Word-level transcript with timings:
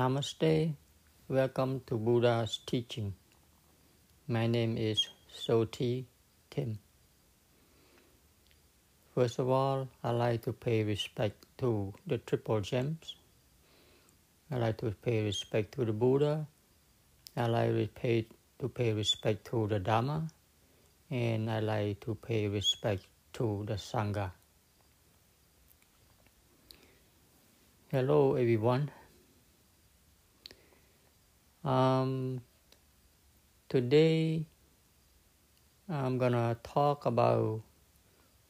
Namaste. 0.00 0.72
Welcome 1.28 1.82
to 1.86 1.98
Buddha's 1.98 2.60
teaching. 2.64 3.12
My 4.28 4.46
name 4.46 4.78
is 4.78 5.06
Soti 5.30 6.06
Tim. 6.48 6.78
First 9.14 9.38
of 9.40 9.50
all, 9.50 9.88
I 10.02 10.12
like 10.12 10.40
to 10.44 10.54
pay 10.54 10.84
respect 10.84 11.44
to 11.58 11.92
the 12.06 12.16
Triple 12.16 12.62
Gems. 12.62 13.14
I 14.50 14.56
like 14.56 14.78
to 14.78 14.90
pay 14.92 15.22
respect 15.22 15.72
to 15.72 15.84
the 15.84 15.92
Buddha. 15.92 16.46
I 17.36 17.46
like 17.48 17.74
to 17.74 17.86
pay, 17.88 18.26
to 18.58 18.70
pay 18.70 18.94
respect 18.94 19.48
to 19.50 19.66
the 19.66 19.80
Dharma. 19.80 20.28
And 21.10 21.50
I 21.50 21.60
like 21.60 22.00
to 22.06 22.14
pay 22.14 22.48
respect 22.48 23.04
to 23.34 23.64
the 23.66 23.74
Sangha. 23.74 24.30
Hello, 27.90 28.36
everyone. 28.36 28.90
Um, 31.62 32.40
today, 33.68 34.46
I'm 35.90 36.16
gonna 36.16 36.56
talk 36.62 37.04
about 37.04 37.60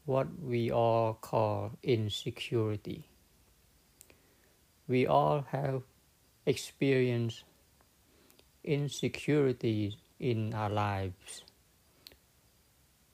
what 0.04 0.28
we 0.40 0.70
all 0.70 1.14
call 1.14 1.72
insecurity. 1.82 3.08
We 4.86 5.08
all 5.08 5.44
have 5.50 5.82
experienced 6.46 7.42
insecurities 8.62 9.96
in 10.20 10.54
our 10.54 10.70
lives. 10.70 11.42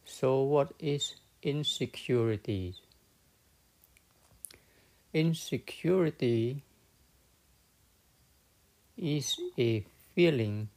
So, 0.04 0.42
what 0.42 0.74
is 0.78 1.14
insecurity? 1.42 2.74
Insecurity 5.14 6.62
is 8.96 9.36
a 9.58 9.84
feeling 10.16 10.68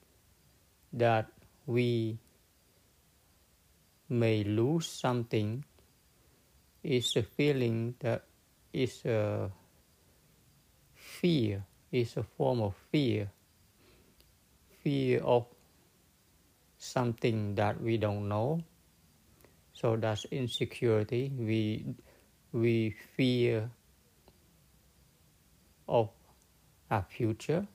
that 0.91 1.31
we 1.65 2.19
may 4.09 4.43
lose 4.43 4.85
something 4.85 5.63
is 6.83 7.15
a 7.15 7.23
feeling 7.23 7.95
that 7.99 8.25
is 8.73 9.05
a 9.05 9.49
fear 10.95 11.63
is 11.91 12.17
a 12.17 12.23
form 12.23 12.61
of 12.61 12.75
fear. 12.91 13.31
Fear 14.83 15.21
of 15.23 15.45
something 16.77 17.55
that 17.55 17.81
we 17.81 17.97
don't 17.97 18.27
know. 18.27 18.61
So 19.73 19.95
that's 19.95 20.25
insecurity. 20.25 21.31
We 21.37 21.95
we 22.51 22.95
fear 23.15 23.69
of 25.87 26.09
our 26.91 27.05
future 27.09 27.67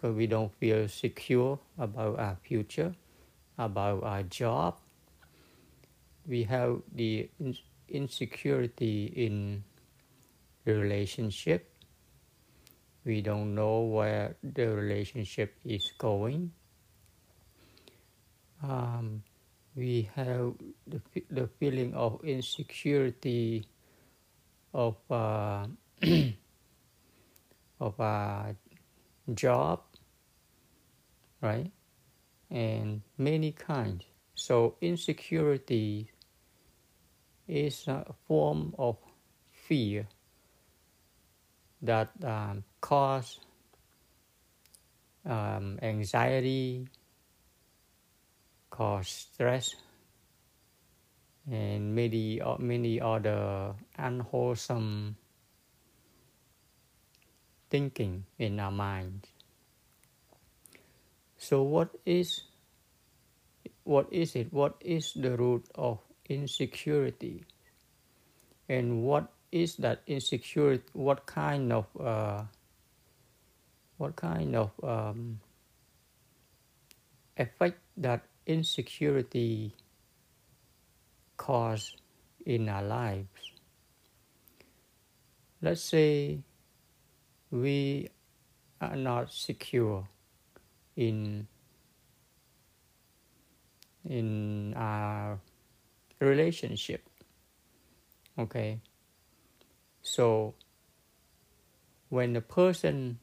because 0.00 0.16
we 0.16 0.26
don't 0.26 0.50
feel 0.56 0.88
secure 0.88 1.58
about 1.78 2.18
our 2.18 2.36
future, 2.42 2.94
about 3.58 4.02
our 4.02 4.22
job. 4.22 4.78
We 6.26 6.42
have 6.44 6.80
the 6.94 7.28
insecurity 7.86 9.12
in 9.14 9.62
relationship. 10.64 11.68
We 13.04 13.20
don't 13.20 13.54
know 13.54 13.80
where 13.80 14.36
the 14.42 14.68
relationship 14.68 15.54
is 15.66 15.92
going. 15.98 16.50
Um, 18.62 19.22
we 19.76 20.08
have 20.14 20.54
the, 20.86 21.02
the 21.30 21.46
feeling 21.58 21.92
of 21.92 22.24
insecurity 22.24 23.66
of 24.72 24.96
uh, 25.10 25.66
of 27.80 28.00
a 28.00 28.54
job 29.34 29.89
right? 31.40 31.70
And 32.50 33.02
many 33.18 33.52
kinds. 33.52 34.04
So 34.34 34.76
insecurity 34.80 36.10
is 37.46 37.86
a 37.88 38.12
form 38.26 38.74
of 38.78 38.96
fear 39.52 40.06
that 41.82 42.10
um, 42.24 42.64
cause 42.80 43.40
um, 45.26 45.78
anxiety, 45.82 46.88
cause 48.70 49.08
stress, 49.08 49.74
and 51.50 51.94
many 51.94 52.40
uh, 52.40 52.56
many 52.58 53.00
other 53.00 53.74
unwholesome 53.98 55.16
thinking 57.70 58.24
in 58.38 58.60
our 58.60 58.72
minds. 58.72 59.29
So 61.40 61.62
what 61.62 61.88
is 62.04 62.42
what 63.84 64.12
is 64.12 64.36
it? 64.36 64.52
What 64.52 64.76
is 64.84 65.16
the 65.16 65.38
root 65.40 65.64
of 65.74 65.98
insecurity? 66.28 67.44
And 68.68 69.02
what 69.02 69.32
is 69.50 69.76
that 69.76 70.02
insecurity? 70.06 70.84
What 70.92 71.24
kind 71.24 71.72
of 71.72 71.86
uh, 71.98 72.44
what 73.96 74.16
kind 74.16 74.54
of 74.54 74.70
um, 74.84 75.40
effect 77.38 77.80
that 77.96 78.20
insecurity 78.44 79.74
cause 81.38 81.96
in 82.44 82.68
our 82.68 82.84
lives? 82.84 83.56
Let's 85.62 85.80
say 85.80 86.44
we 87.50 88.10
are 88.80 88.96
not 88.96 89.32
secure 89.32 90.06
in 90.96 91.46
in 94.04 94.74
our 94.76 95.38
relationship. 96.20 97.04
Okay? 98.38 98.80
So 100.02 100.54
when 102.08 102.34
a 102.36 102.40
person 102.40 103.18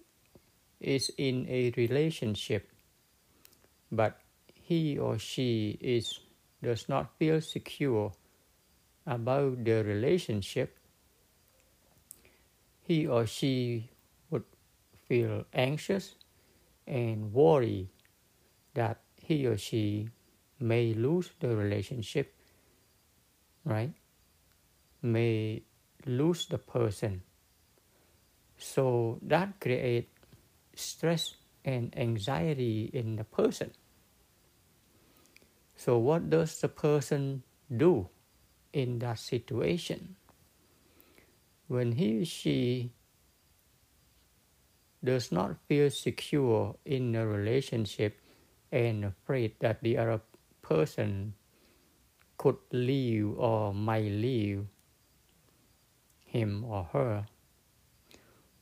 is 0.79 1.11
in 1.17 1.45
a 1.49 1.73
relationship 1.75 2.69
but 3.91 4.19
he 4.53 4.97
or 4.97 5.17
she 5.17 5.77
is 5.81 6.19
does 6.61 6.87
not 6.89 7.17
feel 7.17 7.41
secure 7.41 8.11
about 9.05 9.63
the 9.63 9.83
relationship 9.83 10.77
he 12.83 13.07
or 13.07 13.25
she 13.25 13.89
would 14.29 14.43
feel 15.07 15.45
anxious 15.53 16.15
and 16.87 17.33
worry 17.33 17.89
that 18.73 19.01
he 19.21 19.45
or 19.45 19.57
she 19.57 20.09
may 20.59 20.93
lose 20.93 21.29
the 21.39 21.55
relationship, 21.55 22.33
right? 23.65 23.93
May 25.01 25.63
lose 26.05 26.47
the 26.47 26.57
person. 26.57 27.21
So 28.57 29.19
that 29.21 29.59
creates 29.59 30.09
stress 30.75 31.35
and 31.65 31.93
anxiety 31.97 32.89
in 32.93 33.17
the 33.17 33.23
person. 33.23 33.71
So 35.75 35.97
what 35.99 36.29
does 36.29 36.59
the 36.59 36.69
person 36.69 37.43
do 37.69 38.09
in 38.73 38.99
that 38.99 39.19
situation? 39.19 40.15
When 41.67 41.91
he 41.91 42.21
or 42.21 42.25
she 42.25 42.93
does 45.03 45.31
not 45.31 45.57
feel 45.67 45.89
secure 45.89 46.75
in 46.85 47.15
a 47.15 47.25
relationship 47.25 48.19
and 48.71 49.05
afraid 49.05 49.55
that 49.59 49.81
the 49.81 49.97
other 49.97 50.21
person 50.61 51.33
could 52.37 52.57
leave 52.71 53.37
or 53.37 53.73
might 53.73 54.11
leave 54.11 54.65
him 56.25 56.63
or 56.65 56.83
her. 56.93 57.25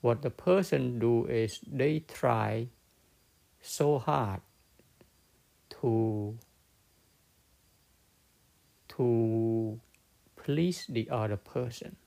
What 0.01 0.21
the 0.21 0.29
person 0.29 0.99
do 0.99 1.25
is 1.25 1.59
they 1.65 1.99
try 1.99 2.67
so 3.61 3.97
hard 3.97 4.41
to 5.81 6.37
to 8.89 9.79
please 10.35 10.85
the 10.87 11.09
other 11.09 11.37
person 11.37 11.97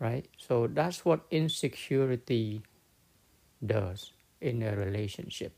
right? 0.00 0.26
So 0.36 0.66
that's 0.66 1.04
what 1.04 1.26
insecurity 1.30 2.62
does 3.64 4.12
in 4.40 4.62
a 4.62 4.76
relationship. 4.76 5.52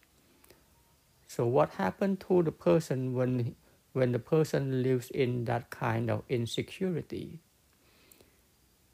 So 1.26 1.46
what 1.46 1.70
happened 1.70 2.20
to 2.28 2.42
the 2.42 2.52
person 2.52 3.14
when 3.14 3.54
when 3.92 4.12
the 4.12 4.19
person 4.19 4.82
lives 4.82 5.10
in 5.10 5.44
that 5.44 5.70
kind 5.70 6.10
of 6.10 6.22
insecurity? 6.28 7.40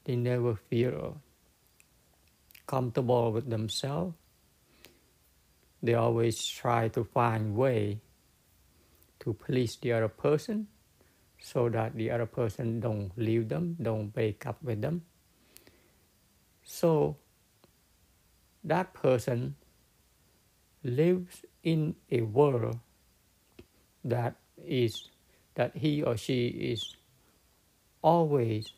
They 0.04 0.16
never 0.16 0.54
feel 0.54 1.20
comfortable 2.66 3.32
with 3.32 3.50
themselves. 3.50 4.14
They 5.82 5.94
always 5.94 6.44
try 6.46 6.88
to 6.88 7.04
find 7.04 7.54
way 7.56 8.00
to 9.20 9.34
please 9.34 9.76
the 9.76 9.92
other 9.92 10.08
person 10.08 10.68
so 11.38 11.68
that 11.68 11.94
the 11.94 12.10
other 12.10 12.26
person 12.26 12.80
don't 12.80 13.12
leave 13.16 13.48
them, 13.48 13.76
don't 13.80 14.08
break 14.08 14.46
up 14.46 14.62
with 14.62 14.80
them 14.80 15.02
so 16.66 17.16
that 18.64 18.92
person 18.92 19.54
lives 20.82 21.44
in 21.62 21.94
a 22.10 22.22
world 22.22 22.80
that 24.04 24.34
is 24.58 25.08
that 25.54 25.76
he 25.76 26.02
or 26.02 26.16
she 26.16 26.48
is 26.48 26.96
always 28.02 28.72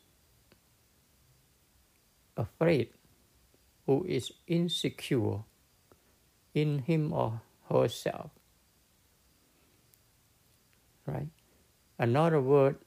afraid, 2.37 2.89
who 3.85 4.05
is 4.07 4.31
insecure 4.47 5.39
in 6.53 6.79
him 6.79 7.11
or 7.11 7.41
herself. 7.69 8.29
Right? 11.05 11.27
Another 11.97 12.39
word, 12.39 12.77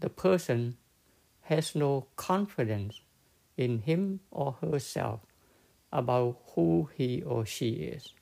the 0.00 0.08
person 0.08 0.78
has 1.42 1.74
no 1.74 2.06
confidence 2.16 3.02
in 3.60 3.80
him 3.80 4.20
or 4.30 4.56
herself 4.62 5.20
about 5.92 6.38
who 6.54 6.88
he 6.96 7.22
or 7.22 7.44
she 7.44 7.92
is. 7.92 8.14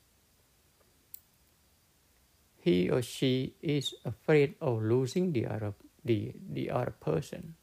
He 2.57 2.89
or 2.89 3.01
she 3.01 3.53
is 3.61 3.95
afraid 4.03 4.55
of 4.59 4.83
losing 4.83 5.31
the 5.31 5.47
other, 5.47 5.73
the, 6.03 6.33
the 6.51 6.69
other 6.69 6.93
person. 6.99 7.55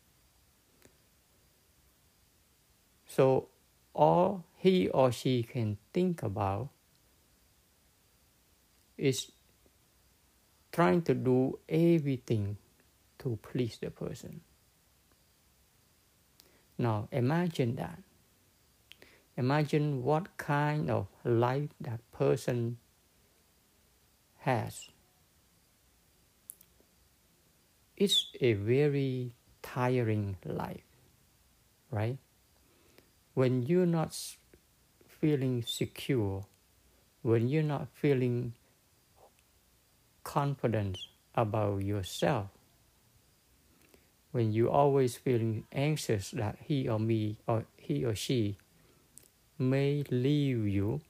So 3.06 3.48
all 3.94 4.44
he 4.56 4.88
or 4.88 5.12
she 5.12 5.42
can 5.42 5.76
think 5.92 6.22
about 6.22 6.70
is 8.96 9.30
trying 10.72 11.02
to 11.02 11.14
do 11.14 11.58
everything 11.68 12.56
to 13.18 13.38
please 13.42 13.78
the 13.80 13.90
person. 13.90 14.40
Now 16.78 17.08
imagine 17.10 17.76
that. 17.76 17.98
Imagine 19.36 20.02
what 20.02 20.36
kind 20.36 20.90
of 20.90 21.08
life 21.24 21.68
that 21.80 22.00
person 22.12 22.78
has. 24.38 24.88
It's 27.96 28.30
a 28.40 28.54
very 28.54 29.32
tiring 29.62 30.36
life, 30.44 30.84
right? 31.90 32.18
When 33.34 33.62
you're 33.62 33.86
not 33.86 34.16
feeling 35.06 35.62
secure, 35.66 36.46
when 37.22 37.48
you're 37.48 37.62
not 37.62 37.88
feeling 37.92 38.54
confident 40.24 40.98
about 41.34 41.82
yourself, 41.82 42.48
when 44.36 44.52
you 44.52 44.68
always 44.68 45.16
feeling 45.16 45.64
anxious 45.72 46.30
that 46.32 46.58
he 46.60 46.86
or 46.86 46.98
me 46.98 47.38
or 47.48 47.64
he 47.78 48.04
or 48.04 48.14
she 48.14 48.58
may 49.58 50.04
leave 50.10 50.68
you, 50.68 51.00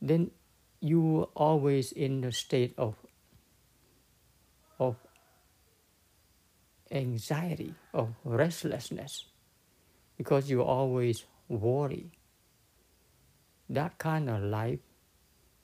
then 0.00 0.32
you 0.80 1.20
are 1.20 1.30
always 1.36 1.92
in 1.92 2.24
a 2.24 2.32
state 2.32 2.74
of 2.76 2.96
of 4.80 4.96
anxiety, 6.90 7.72
of 7.94 8.10
restlessness, 8.24 9.26
because 10.18 10.50
you 10.50 10.60
always 10.60 11.24
worry. 11.46 12.10
That 13.70 13.96
kind 13.96 14.28
of 14.28 14.42
life 14.42 14.80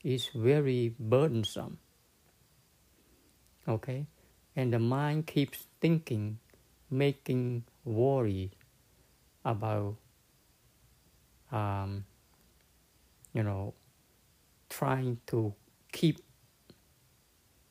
is 0.04 0.30
very 0.32 0.94
burdensome. 1.00 1.78
Okay? 3.66 4.06
And 4.58 4.72
the 4.72 4.80
mind 4.80 5.28
keeps 5.28 5.68
thinking, 5.80 6.40
making 6.90 7.62
worry 7.84 8.50
about, 9.44 9.94
um, 11.52 12.04
you 13.32 13.44
know, 13.44 13.74
trying 14.68 15.20
to 15.28 15.54
keep 15.92 16.18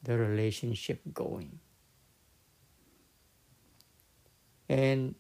the 0.01 0.17
relationship 0.17 1.01
going. 1.13 1.59
And 4.69 5.15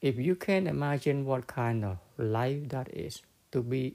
if 0.00 0.18
you 0.18 0.34
can 0.34 0.66
imagine 0.66 1.26
what 1.26 1.46
kind 1.46 1.84
of 1.84 1.98
life 2.18 2.70
that 2.70 2.92
is 2.92 3.22
to 3.52 3.62
be 3.62 3.94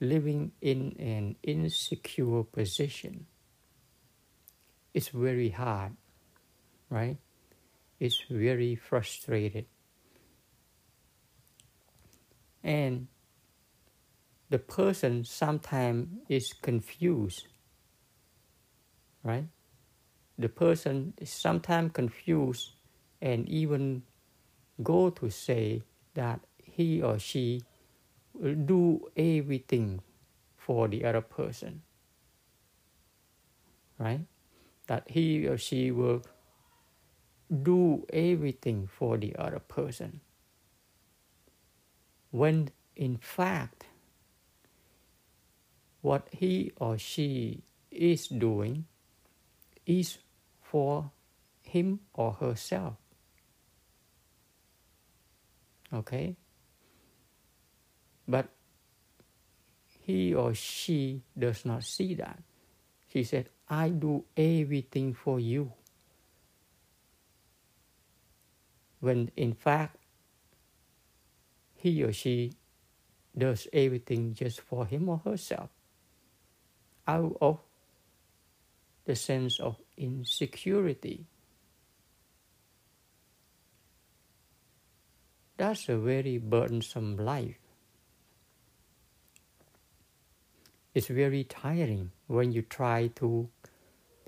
living 0.00 0.52
in 0.60 0.94
an 0.98 1.36
insecure 1.42 2.42
position, 2.42 3.24
it's 4.96 5.10
very 5.10 5.50
hard, 5.50 5.92
right? 6.88 7.18
It's 8.00 8.22
very 8.30 8.74
frustrated. 8.76 9.66
And 12.64 13.08
the 14.48 14.58
person 14.58 15.22
sometimes 15.24 16.08
is 16.30 16.54
confused, 16.54 17.46
right? 19.22 19.44
The 20.38 20.48
person 20.48 21.12
is 21.18 21.28
sometimes 21.28 21.92
confused 21.92 22.72
and 23.20 23.46
even 23.50 24.02
go 24.82 25.10
to 25.10 25.28
say 25.28 25.82
that 26.14 26.40
he 26.56 27.02
or 27.02 27.18
she 27.18 27.60
will 28.32 28.54
do 28.54 29.10
everything 29.14 30.00
for 30.56 30.88
the 30.88 31.04
other 31.04 31.20
person, 31.20 31.82
right? 33.98 34.20
That 34.86 35.10
he 35.10 35.46
or 35.46 35.58
she 35.58 35.90
will 35.90 36.22
do 37.50 38.06
everything 38.12 38.86
for 38.86 39.16
the 39.16 39.34
other 39.36 39.58
person. 39.58 40.20
When 42.30 42.70
in 42.96 43.18
fact, 43.18 43.86
what 46.00 46.28
he 46.32 46.72
or 46.76 46.98
she 46.98 47.62
is 47.90 48.28
doing 48.28 48.86
is 49.84 50.18
for 50.62 51.10
him 51.62 52.00
or 52.14 52.32
herself. 52.32 52.94
Okay? 55.92 56.36
But 58.26 58.48
he 60.00 60.34
or 60.34 60.54
she 60.54 61.22
does 61.38 61.64
not 61.64 61.84
see 61.84 62.14
that. 62.14 62.42
She 63.12 63.24
said, 63.24 63.50
I 63.68 63.88
do 63.88 64.24
everything 64.36 65.14
for 65.14 65.40
you. 65.40 65.72
When 69.00 69.30
in 69.36 69.54
fact, 69.54 69.96
he 71.74 72.02
or 72.02 72.12
she 72.12 72.52
does 73.36 73.68
everything 73.72 74.34
just 74.34 74.60
for 74.60 74.86
him 74.86 75.08
or 75.08 75.18
herself 75.18 75.70
out 77.06 77.36
of 77.40 77.60
the 79.04 79.14
sense 79.14 79.60
of 79.60 79.76
insecurity. 79.96 81.26
That's 85.56 85.88
a 85.88 85.96
very 85.96 86.38
burdensome 86.38 87.16
life. 87.16 87.56
It's 90.94 91.08
very 91.08 91.44
tiring 91.44 92.10
when 92.26 92.52
you 92.52 92.62
try 92.62 93.08
to 93.16 93.48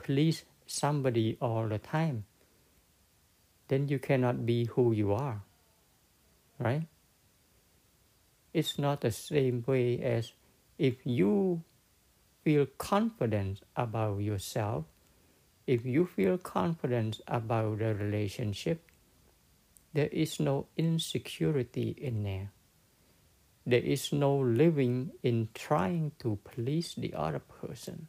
please 0.09 0.45
somebody 0.67 1.37
all 1.39 1.69
the 1.69 1.79
time. 1.79 2.25
Then 3.69 3.89
you 3.89 3.99
cannot 3.99 4.47
be 4.47 4.65
who 4.65 4.93
you 4.93 5.13
are, 5.13 5.43
right? 6.59 6.87
It's 8.55 8.79
not 8.79 9.03
the 9.03 9.11
same 9.11 9.63
way 9.67 10.01
as 10.01 10.33
if 10.79 10.95
you 11.05 11.63
feel 12.43 12.65
confident 12.79 13.61
about 13.77 14.23
yourself, 14.23 14.87
if 15.67 15.85
you 15.85 16.07
feel 16.07 16.39
confident 16.39 17.21
about 17.29 17.81
the 17.81 17.95
relationship, 17.95 18.81
there 19.93 20.09
is 20.11 20.41
no 20.41 20.69
insecurity 20.79 21.91
in 21.91 22.23
there. 22.23 22.51
There 23.67 23.85
is 23.85 24.11
no 24.11 24.39
living 24.39 25.11
in 25.23 25.51
trying 25.53 26.13
to 26.21 26.39
please 26.45 26.95
the 26.97 27.13
other 27.13 27.41
person 27.41 28.07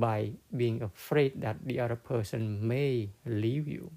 by 0.00 0.32
being 0.54 0.82
afraid 0.82 1.40
that 1.40 1.56
the 1.64 1.80
other 1.80 1.96
person 1.96 2.66
may 2.66 3.10
leave 3.24 3.66
you. 3.66 3.90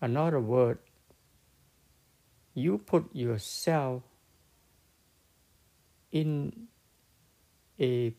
Another 0.00 0.40
word, 0.40 0.78
you 2.54 2.78
put 2.78 3.14
yourself 3.14 4.02
in 6.12 6.68
a 7.80 8.14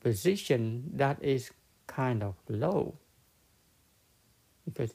position 0.00 0.90
that 0.94 1.22
is 1.22 1.50
kind 1.86 2.22
of 2.22 2.34
low 2.48 2.94
because 4.64 4.92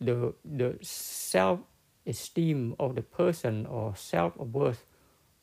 the 0.00 0.34
the 0.44 0.76
self 0.82 1.60
esteem 2.06 2.74
of 2.78 2.94
the 2.96 3.02
person 3.02 3.66
or 3.66 3.94
self 3.96 4.36
worth 4.36 4.84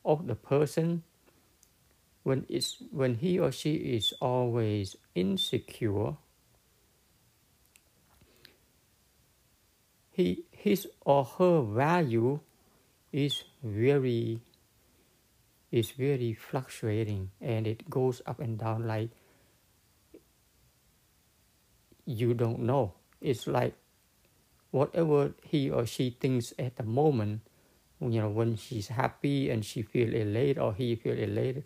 of 0.04 0.26
the 0.26 0.34
person 0.34 1.02
when 2.22 2.46
it's 2.48 2.82
when 2.90 3.14
he 3.16 3.38
or 3.38 3.52
she 3.52 3.74
is 3.74 4.12
always 4.20 4.96
insecure 5.14 6.16
he, 10.10 10.44
his 10.50 10.86
or 11.00 11.24
her 11.24 11.62
value 11.62 12.40
is 13.12 13.44
very 13.62 14.40
is 15.70 15.92
very 15.92 16.34
fluctuating 16.34 17.30
and 17.40 17.66
it 17.66 17.88
goes 17.88 18.20
up 18.26 18.40
and 18.40 18.58
down 18.58 18.86
like 18.86 19.10
you 22.10 22.34
don't 22.34 22.60
know. 22.60 22.94
It's 23.20 23.46
like 23.46 23.74
whatever 24.70 25.32
he 25.42 25.70
or 25.70 25.86
she 25.86 26.10
thinks 26.10 26.52
at 26.58 26.76
the 26.76 26.82
moment, 26.82 27.42
you 28.00 28.20
know, 28.20 28.30
when 28.30 28.56
she's 28.56 28.88
happy 28.88 29.50
and 29.50 29.64
she 29.64 29.82
feel 29.82 30.12
elated 30.12 30.58
or 30.58 30.74
he 30.74 30.96
feel 30.96 31.16
elated, 31.16 31.64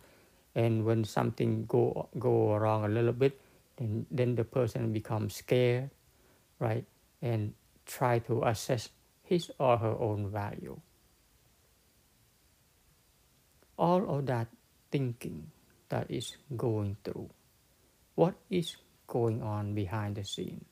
and 0.54 0.84
when 0.84 1.04
something 1.04 1.66
go 1.66 2.08
go 2.18 2.56
wrong 2.56 2.84
a 2.84 2.88
little 2.88 3.12
bit, 3.12 3.40
then 3.76 4.06
then 4.11 4.34
the 4.34 4.44
person 4.44 4.92
becomes 4.92 5.37
scared, 5.37 5.90
right, 6.58 6.84
and 7.23 7.54
try 7.87 8.18
to 8.20 8.42
assess 8.44 8.88
his 9.25 9.50
or 9.58 9.76
her 9.78 9.96
own 9.99 10.30
value. 10.30 10.78
All 13.76 14.18
of 14.18 14.26
that 14.26 14.46
thinking 14.90 15.50
that 15.88 16.11
is 16.11 16.37
going 16.56 16.96
through. 17.02 17.30
What 18.14 18.34
is 18.49 18.76
going 19.06 19.42
on 19.42 19.75
behind 19.75 20.14
the 20.14 20.25
scene? 20.25 20.64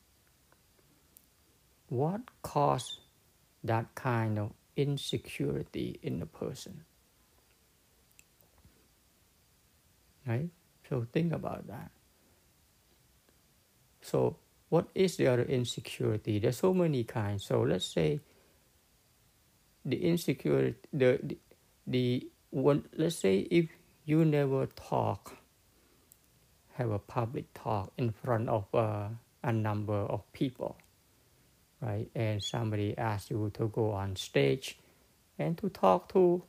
What 1.89 2.23
caused 2.43 3.01
that 3.65 3.95
kind 3.95 4.39
of 4.39 4.53
insecurity 4.77 5.99
in 6.03 6.21
the 6.21 6.27
person? 6.27 6.85
Right? 10.27 10.49
So 10.89 11.07
think 11.13 11.33
about 11.33 11.67
that. 11.69 11.91
So 14.01 14.37
what 14.69 14.89
is 14.95 15.17
the 15.17 15.27
other 15.27 15.43
insecurity? 15.43 16.39
There's 16.39 16.59
so 16.59 16.75
many 16.75 17.05
kinds. 17.05 17.45
So 17.45 17.63
let's 17.63 17.85
say 17.85 18.21
the 19.85 19.97
insecurity, 20.05 20.79
the, 20.93 21.19
the, 21.23 21.39
the 21.87 22.31
one, 22.51 22.85
let's 22.97 23.17
say 23.17 23.41
if 23.51 23.69
you 24.05 24.25
never 24.25 24.67
talk, 24.67 25.37
have 26.75 26.91
a 26.91 26.99
public 26.99 27.53
talk 27.55 27.93
in 27.99 28.13
front 28.13 28.49
of 28.49 28.67
uh, 28.75 29.09
a 29.43 29.53
number 29.53 29.95
of 29.95 30.31
people, 30.33 30.77
right? 31.81 32.09
And 32.15 32.43
somebody 32.43 32.97
asks 32.97 33.31
you 33.31 33.51
to 33.55 33.69
go 33.69 33.91
on 33.91 34.17
stage 34.17 34.79
and 35.39 35.57
to 35.59 35.69
talk 35.69 36.13
to 36.13 36.43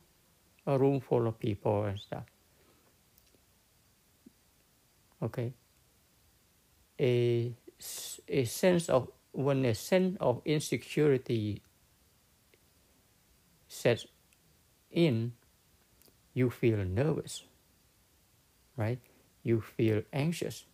a 0.66 0.78
room 0.78 1.00
full 1.00 1.26
of 1.26 1.38
people 1.38 1.84
and 1.84 1.98
stuff. 1.98 2.24
Okay. 5.22 5.54
A 6.98 7.54
a 8.28 8.44
sense 8.46 8.88
of 8.88 9.10
when 9.32 9.64
a 9.64 9.74
sense 9.74 10.16
of 10.20 10.42
insecurity 10.44 11.62
sets 13.68 14.06
in, 14.90 15.32
you 16.34 16.50
feel 16.50 16.84
nervous, 16.84 17.44
right? 18.76 18.98
You 19.42 19.60
feel 19.60 20.02
anxious. 20.12 20.64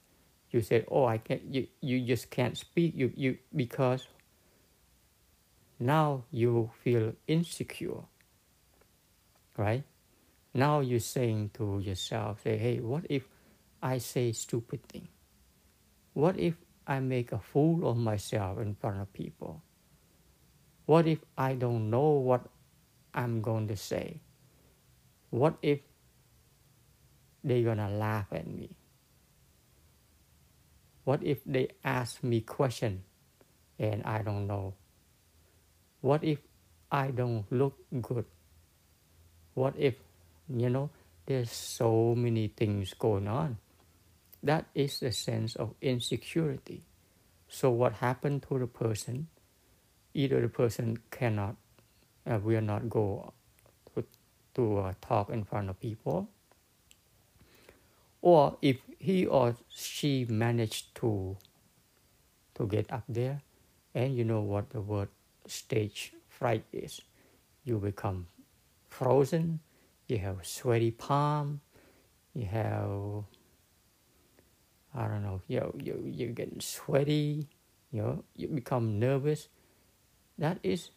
You 0.50 0.60
say, 0.62 0.84
"Oh, 0.90 1.04
I 1.06 1.18
can't." 1.18 1.42
You 1.44 1.68
you 1.80 2.00
just 2.06 2.30
can't 2.30 2.56
speak. 2.58 2.94
You 2.96 3.12
you 3.16 3.38
because 3.54 4.08
now 5.80 6.22
you 6.30 6.70
feel 6.84 7.16
insecure, 7.26 8.04
right? 9.56 9.84
Now 10.54 10.80
you're 10.80 11.00
saying 11.00 11.50
to 11.54 11.80
yourself, 11.80 12.42
"Say, 12.44 12.58
hey, 12.58 12.80
what 12.80 13.06
if 13.10 13.28
I 13.82 13.98
say 13.98 14.32
stupid 14.32 14.82
thing? 14.88 15.08
What 16.12 16.38
if 16.38 16.54
I 16.86 17.00
make 17.00 17.32
a 17.32 17.38
fool 17.38 17.88
of 17.88 17.96
myself 17.96 18.58
in 18.58 18.74
front 18.74 19.00
of 19.00 19.12
people? 19.12 19.62
What 20.86 21.06
if 21.06 21.18
I 21.38 21.54
don't 21.54 21.88
know 21.88 22.18
what 22.18 22.46
I'm 23.14 23.40
going 23.40 23.68
to 23.68 23.76
say? 23.76 24.20
What 25.30 25.56
if 25.62 25.80
they're 27.44 27.62
gonna 27.62 27.88
laugh 27.88 28.26
at 28.32 28.46
me? 28.46 28.76
What 31.04 31.22
if 31.22 31.38
they 31.46 31.68
ask 31.84 32.22
me 32.22 32.40
question 32.42 33.02
and 33.78 34.02
I 34.04 34.22
don't 34.22 34.46
know? 34.46 34.74
What 36.00 36.24
if 36.24 36.38
I 36.90 37.10
don't 37.10 37.46
look 37.50 37.78
good? 38.02 38.26
What 39.54 39.74
if, 39.78 39.94
you 40.48 40.68
know, 40.70 40.90
there's 41.26 41.50
so 41.50 42.14
many 42.14 42.48
things 42.48 42.94
going 42.94 43.28
on? 43.28 43.56
That 44.42 44.66
is 44.74 45.00
the 45.00 45.12
sense 45.12 45.54
of 45.56 45.74
insecurity. 45.80 46.82
So 47.48 47.70
what 47.70 47.94
happened 47.94 48.44
to 48.48 48.58
the 48.58 48.66
person? 48.66 49.28
Either 50.14 50.40
the 50.40 50.48
person 50.48 50.98
cannot, 51.10 51.56
uh, 52.26 52.38
will 52.42 52.60
not 52.60 52.88
go 52.88 53.32
to, 53.94 54.04
to 54.54 54.78
uh, 54.78 54.94
talk 55.00 55.30
in 55.30 55.44
front 55.44 55.68
of 55.68 55.78
people, 55.80 56.28
or 58.22 58.56
if 58.60 58.78
he 58.98 59.26
or 59.26 59.56
she 59.68 60.26
managed 60.28 60.94
to 60.96 61.36
to 62.54 62.66
get 62.66 62.92
up 62.92 63.04
there, 63.08 63.40
and 63.94 64.16
you 64.16 64.24
know 64.24 64.40
what 64.40 64.70
the 64.70 64.80
word 64.80 65.08
stage 65.46 66.12
fright 66.28 66.64
is, 66.72 67.00
you 67.64 67.78
become 67.78 68.26
frozen, 68.88 69.60
you 70.06 70.18
have 70.18 70.44
sweaty 70.46 70.90
palm, 70.90 71.60
you 72.34 72.46
have 72.46 73.24
I 74.94 75.06
don't 75.06 75.22
know, 75.22 75.40
you 75.46 75.72
you 75.78 76.02
you're 76.04 76.34
getting 76.34 76.60
sweaty, 76.60 77.46
you 77.92 78.02
know, 78.02 78.24
you 78.34 78.48
become 78.48 78.98
nervous. 78.98 79.48
That 80.38 80.58
is 80.62 80.90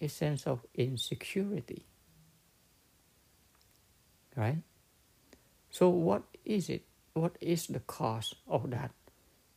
a 0.00 0.08
sense 0.08 0.46
of 0.46 0.60
insecurity. 0.74 1.84
Right? 4.36 4.58
So 5.70 5.88
what 5.88 6.24
is 6.44 6.68
it? 6.68 6.84
What 7.14 7.36
is 7.40 7.66
the 7.66 7.80
cause 7.80 8.34
of 8.46 8.70
that 8.70 8.90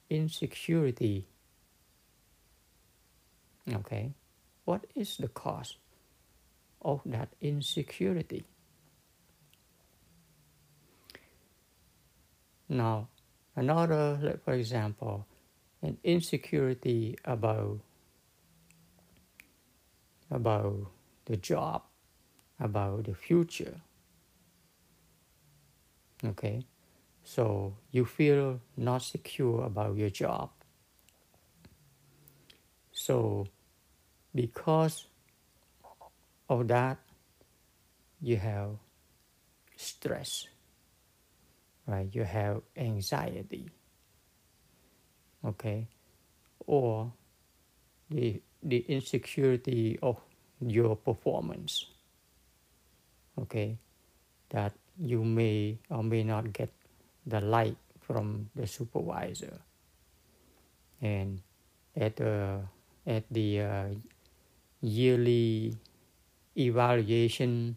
insecurity? 0.10 1.26
Okay. 3.72 4.14
What 4.66 4.86
is 4.96 5.18
the 5.18 5.28
cause 5.28 5.78
of 6.82 7.02
that 7.06 7.30
insecurity? 7.42 8.44
Now, 12.70 13.10
Another, 13.56 14.20
like 14.22 14.44
for 14.44 14.54
example, 14.54 15.26
an 15.82 15.98
insecurity 16.04 17.18
about 17.26 17.80
about 20.32 20.92
the 21.26 21.38
job, 21.38 21.84
about 22.60 23.04
the 23.06 23.14
future. 23.14 23.82
Okay, 26.26 26.66
so 27.24 27.76
you 27.92 28.06
feel 28.06 28.60
not 28.78 29.02
secure 29.04 29.64
about 29.66 29.98
your 29.98 30.10
job. 30.10 30.50
So, 32.92 33.46
because 34.34 35.08
of 36.50 36.68
that, 36.70 36.98
you 38.22 38.38
have 38.38 38.78
stress 39.76 40.48
right? 41.88 42.08
You 42.12 42.24
have 42.24 42.62
anxiety, 42.78 43.70
okay, 45.46 45.88
or 46.66 47.12
the 48.10 48.42
the 48.64 48.80
insecurity 48.88 50.00
of 50.02 50.20
your 50.60 50.96
performance, 50.96 51.88
okay, 53.40 53.78
that 54.50 54.74
you 54.98 55.24
may 55.24 55.80
or 55.90 56.04
may 56.04 56.24
not 56.24 56.54
get 56.54 56.72
the 57.26 57.42
light 57.42 57.78
from 58.00 58.50
the 58.56 58.68
supervisor, 58.68 59.60
and 61.02 61.42
at 61.96 62.16
the 62.16 62.62
at 63.06 63.24
the 63.32 63.60
uh, 63.60 63.90
yearly 64.82 65.76
evaluation 66.56 67.76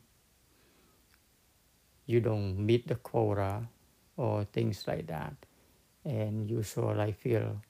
you 2.06 2.20
don't 2.20 2.58
meet 2.58 2.86
the 2.86 2.94
quota 2.94 3.66
or 4.16 4.44
things 4.44 4.84
like 4.86 5.06
that. 5.08 5.34
And 6.04 6.48
of 6.50 6.94
like 6.94 7.18
feel 7.18 7.60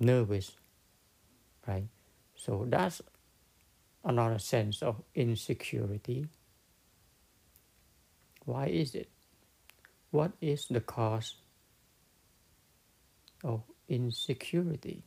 nervous 0.00 0.52
right? 1.66 1.86
So 2.34 2.66
that's 2.68 3.02
another 4.04 4.38
sense 4.38 4.82
of 4.82 5.02
insecurity. 5.14 6.26
Why 8.44 8.66
is 8.66 8.94
it? 8.94 9.08
What 10.10 10.32
is 10.40 10.66
the 10.68 10.80
cause 10.80 11.36
of 13.42 13.62
insecurity? 13.88 15.02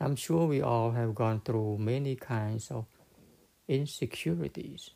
I'm 0.00 0.16
sure 0.16 0.46
we 0.46 0.62
all 0.62 0.90
have 0.92 1.14
gone 1.14 1.42
through 1.44 1.78
many 1.78 2.16
kinds 2.16 2.70
of 2.70 2.86
insecurities 3.68 4.90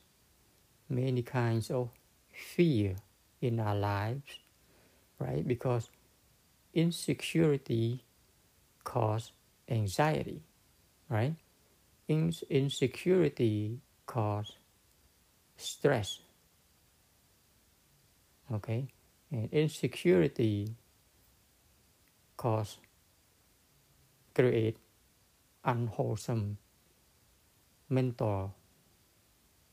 many 0.88 1.22
kinds 1.22 1.70
of 1.70 1.90
fear 2.32 2.96
in 3.40 3.60
our 3.60 3.74
lives, 3.74 4.38
right? 5.18 5.46
Because 5.46 5.88
insecurity 6.72 8.04
cause 8.84 9.32
anxiety, 9.68 10.42
right? 11.08 11.34
In- 12.08 12.32
insecurity 12.50 13.80
cause 14.06 14.52
stress. 15.56 16.20
Okay, 18.52 18.86
and 19.30 19.48
insecurity 19.52 20.74
cause 22.36 22.76
create 24.34 24.76
unwholesome 25.64 26.58
mental 27.88 28.54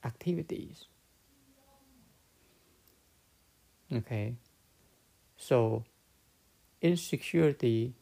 activities. 0.03 0.85
Okay, 3.93 4.35
so 5.35 5.83
insecurity 6.81 7.93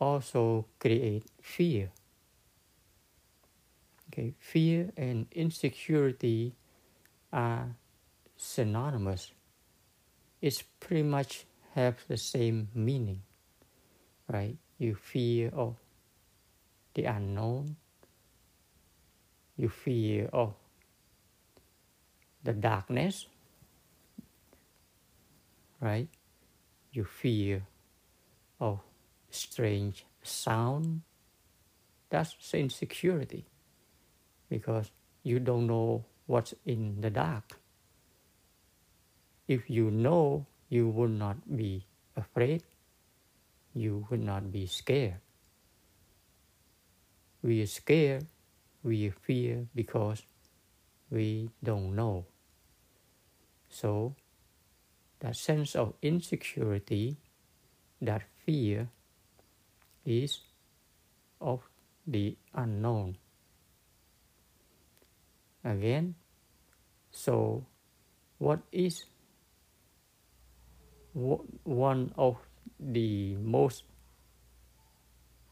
also 0.00 0.64
create 0.78 1.24
fear. 1.42 1.90
Okay, 4.08 4.34
fear 4.38 4.90
and 4.96 5.26
insecurity 5.32 6.54
are 7.32 7.76
synonymous. 8.36 9.32
It's 10.40 10.62
pretty 10.80 11.02
much 11.02 11.44
have 11.74 11.98
the 12.08 12.16
same 12.16 12.68
meaning, 12.74 13.22
right? 14.28 14.56
You 14.78 14.94
fear 14.94 15.50
of 15.52 15.76
the 16.94 17.04
unknown. 17.04 17.76
You 19.56 19.68
fear 19.68 20.28
of 20.32 20.54
the 22.42 22.52
darkness, 22.52 23.26
right? 25.80 26.08
You 26.92 27.04
fear 27.04 27.62
of 28.60 28.80
strange 29.30 30.06
sound. 30.22 31.02
That's 32.10 32.36
insecurity 32.54 33.44
because 34.48 34.90
you 35.22 35.40
don't 35.40 35.66
know 35.66 36.04
what's 36.26 36.54
in 36.64 37.00
the 37.00 37.10
dark. 37.10 37.58
If 39.48 39.70
you 39.70 39.90
know, 39.90 40.46
you 40.68 40.88
would 40.88 41.10
not 41.10 41.56
be 41.56 41.86
afraid, 42.16 42.62
you 43.74 44.06
would 44.10 44.22
not 44.22 44.50
be 44.50 44.66
scared. 44.66 45.20
We 47.42 47.62
are 47.62 47.66
scared, 47.66 48.26
we 48.82 49.10
fear 49.10 49.66
because 49.74 50.22
we 51.10 51.50
don't 51.62 51.94
know. 51.94 52.26
So, 53.68 54.16
that 55.20 55.36
sense 55.36 55.74
of 55.74 55.94
insecurity, 56.02 57.16
that 58.00 58.22
fear, 58.44 58.88
is 60.04 60.40
of 61.40 61.62
the 62.06 62.36
unknown. 62.54 63.16
Again, 65.64 66.14
so 67.10 67.66
what 68.38 68.60
is 68.70 69.04
one 71.12 72.12
of 72.16 72.36
the 72.78 73.34
most 73.36 73.84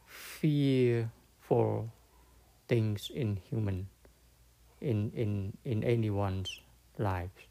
fearful 0.07 1.91
things 2.69 3.11
in 3.15 3.37
human 3.49 3.89
in 4.81 5.11
in 5.17 5.57
in 5.65 5.83
anyone's 5.83 6.61
life 6.99 7.49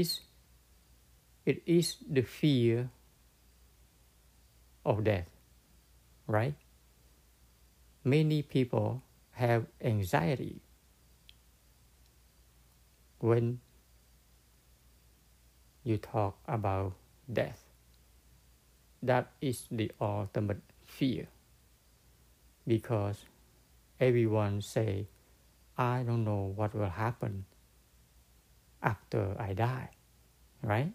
is 0.00 0.20
it 1.44 1.62
is 1.66 1.96
the 2.18 2.22
fear 2.22 2.88
of 4.84 5.04
death 5.04 5.30
right 6.26 6.54
many 8.04 8.42
people 8.42 9.02
have 9.32 9.66
anxiety 9.80 10.60
when 13.18 13.60
you 15.84 15.96
talk 15.96 16.38
about 16.46 16.92
death. 17.32 17.64
That 19.02 19.30
is 19.40 19.66
the 19.70 19.90
ultimate 20.00 20.62
fear 20.84 21.26
because 22.66 23.24
everyone 23.98 24.60
say, 24.60 25.08
I 25.76 26.02
don't 26.02 26.24
know 26.24 26.52
what 26.54 26.74
will 26.74 26.90
happen 26.90 27.46
after 28.82 29.36
I 29.38 29.54
die, 29.54 29.90
right? 30.62 30.92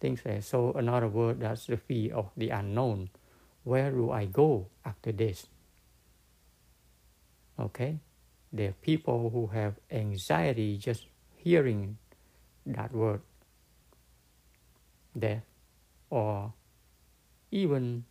Things 0.00 0.20
like 0.24 0.42
so. 0.42 0.72
Another 0.72 1.08
word 1.08 1.40
that's 1.40 1.66
the 1.66 1.76
fear 1.76 2.14
of 2.14 2.30
the 2.36 2.50
unknown. 2.50 3.10
Where 3.64 3.90
do 3.90 4.10
I 4.10 4.24
go 4.26 4.68
after 4.84 5.12
this? 5.12 5.46
Okay, 7.58 7.98
there 8.52 8.70
are 8.70 8.80
people 8.80 9.30
who 9.30 9.48
have 9.48 9.74
anxiety 9.90 10.78
just 10.78 11.06
hearing 11.36 11.98
that 12.66 12.92
word 12.92 13.20
death 15.18 15.42
or 16.10 16.52
even 17.50 18.04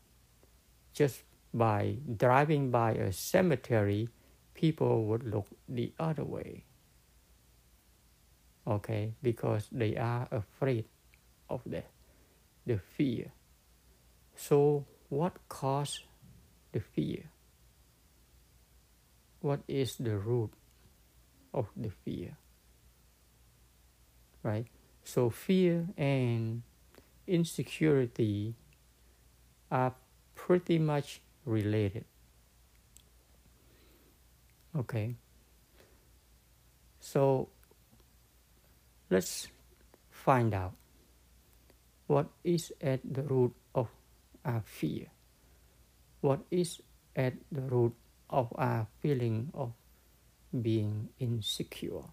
just 0.93 1.23
by 1.53 1.95
driving 2.17 2.69
by 2.69 2.91
a 2.91 3.11
cemetery 3.11 4.09
people 4.53 5.05
would 5.05 5.23
look 5.23 5.47
the 5.69 5.93
other 5.99 6.23
way 6.23 6.63
okay 8.67 9.13
because 9.21 9.67
they 9.71 9.95
are 9.95 10.27
afraid 10.31 10.85
of 11.49 11.61
death 11.69 11.89
the 12.65 12.77
fear 12.77 13.31
so 14.35 14.85
what 15.09 15.33
caused 15.47 16.03
the 16.73 16.79
fear 16.79 17.23
what 19.41 19.61
is 19.67 19.95
the 19.95 20.17
root 20.17 20.51
of 21.53 21.67
the 21.77 21.89
fear 21.89 22.35
right 24.43 24.67
so 25.03 25.29
fear 25.29 25.87
and 25.97 26.63
insecurity 27.27 28.55
are 29.71 29.93
pretty 30.35 30.79
much 30.79 31.21
related. 31.45 32.05
Okay. 34.77 35.15
So 36.99 37.49
let's 39.09 39.47
find 40.09 40.53
out 40.53 40.73
what 42.07 42.27
is 42.43 42.71
at 42.81 43.01
the 43.03 43.23
root 43.23 43.53
of 43.75 43.87
our 44.45 44.63
fear. 44.65 45.07
What 46.21 46.41
is 46.51 46.81
at 47.15 47.33
the 47.51 47.61
root 47.61 47.93
of 48.29 48.51
our 48.55 48.87
feeling 48.99 49.51
of 49.53 49.71
being 50.51 51.09
insecure. 51.19 52.07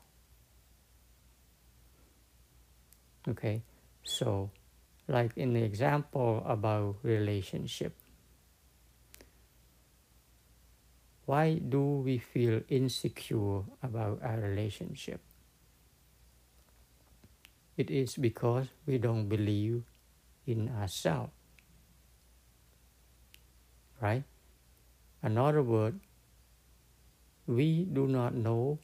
Okay, 3.26 3.62
so 4.02 4.50
like 5.08 5.36
in 5.36 5.52
the 5.54 5.62
example 5.62 6.42
about 6.46 6.96
relationship 7.02 7.94
why 11.26 11.54
do 11.54 12.04
we 12.04 12.18
feel 12.18 12.60
insecure 12.68 13.64
about 13.82 14.20
our 14.22 14.40
relationship 14.40 15.20
it 17.76 17.90
is 17.90 18.16
because 18.16 18.68
we 18.86 18.98
don't 18.98 19.28
believe 19.28 19.82
in 20.46 20.68
ourselves 20.68 21.32
right 24.00 24.24
another 25.22 25.62
word 25.62 25.98
we 27.46 27.84
do 27.84 28.06
not 28.06 28.34
know 28.34 28.78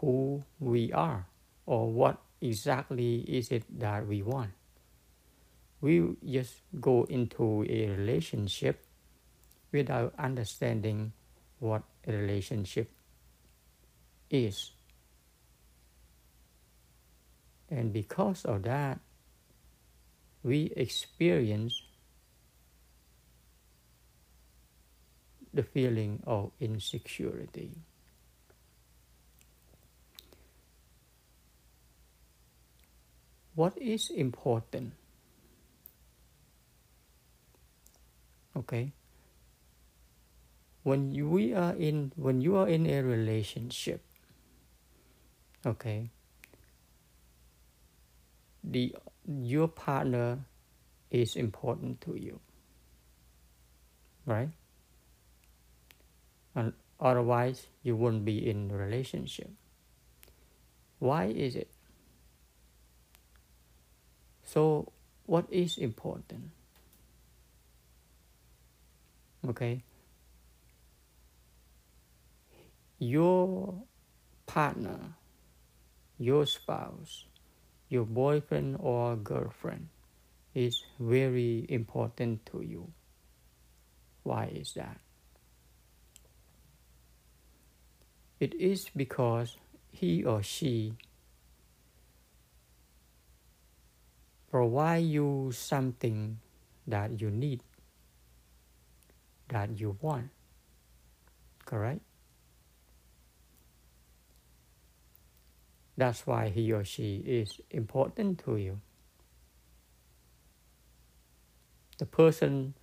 who 0.00 0.44
we 0.60 0.92
are 0.92 1.26
or 1.64 1.90
what 1.90 2.18
exactly 2.40 3.20
is 3.28 3.50
it 3.50 3.64
that 3.78 4.06
we 4.06 4.22
want. 4.22 4.52
We 5.80 6.16
just 6.24 6.62
go 6.80 7.04
into 7.08 7.64
a 7.68 7.90
relationship 7.90 8.84
without 9.72 10.14
understanding 10.18 11.12
what 11.58 11.82
a 12.06 12.12
relationship 12.12 12.90
is. 14.30 14.72
And 17.70 17.92
because 17.92 18.44
of 18.44 18.62
that, 18.62 19.00
we 20.42 20.72
experience 20.76 21.82
the 25.52 25.62
feeling 25.62 26.22
of 26.26 26.52
insecurity. 26.60 27.72
what 33.56 33.72
is 33.80 34.10
important 34.10 34.92
okay 38.54 38.92
when 40.84 41.10
you, 41.10 41.26
we 41.26 41.52
are 41.54 41.72
in 41.72 42.12
when 42.14 42.40
you 42.40 42.54
are 42.54 42.68
in 42.68 42.86
a 42.86 43.00
relationship 43.00 44.04
okay 45.64 46.12
the 48.66 48.94
your 49.26 49.68
partner 49.68 50.38
is 51.10 51.36
important 51.36 52.00
to 52.02 52.16
you. 52.16 52.40
Right? 54.26 54.50
And 56.54 56.72
otherwise, 56.98 57.66
you 57.82 57.94
won't 57.96 58.24
be 58.24 58.48
in 58.48 58.70
a 58.70 58.76
relationship. 58.76 59.50
Why 60.98 61.26
is 61.26 61.54
it? 61.54 61.70
So, 64.42 64.92
what 65.26 65.46
is 65.50 65.76
important? 65.78 66.50
Okay. 69.46 69.82
Your 72.98 73.82
partner, 74.46 74.98
your 76.18 76.46
spouse, 76.46 77.26
your 77.88 78.04
boyfriend 78.04 78.76
or 78.80 79.16
girlfriend 79.16 79.88
is 80.54 80.82
very 80.98 81.66
important 81.68 82.44
to 82.46 82.62
you. 82.62 82.92
Why 84.22 84.46
is 84.46 84.72
that? 84.74 84.98
It 88.40 88.54
is 88.54 88.90
because 88.94 89.56
he 89.90 90.24
or 90.24 90.42
she 90.42 90.94
provide 94.50 95.04
you 95.04 95.52
something 95.52 96.38
that 96.86 97.20
you 97.20 97.30
need, 97.30 97.60
that 99.48 99.78
you 99.78 99.96
want. 100.00 100.30
Correct? 101.64 102.05
That's 105.96 106.26
why 106.26 106.50
he 106.50 106.72
or 106.72 106.84
she 106.84 107.16
is 107.16 107.60
important 107.70 108.44
to 108.44 108.56
you. 108.56 108.80
The 111.98 112.06
person 112.06 112.74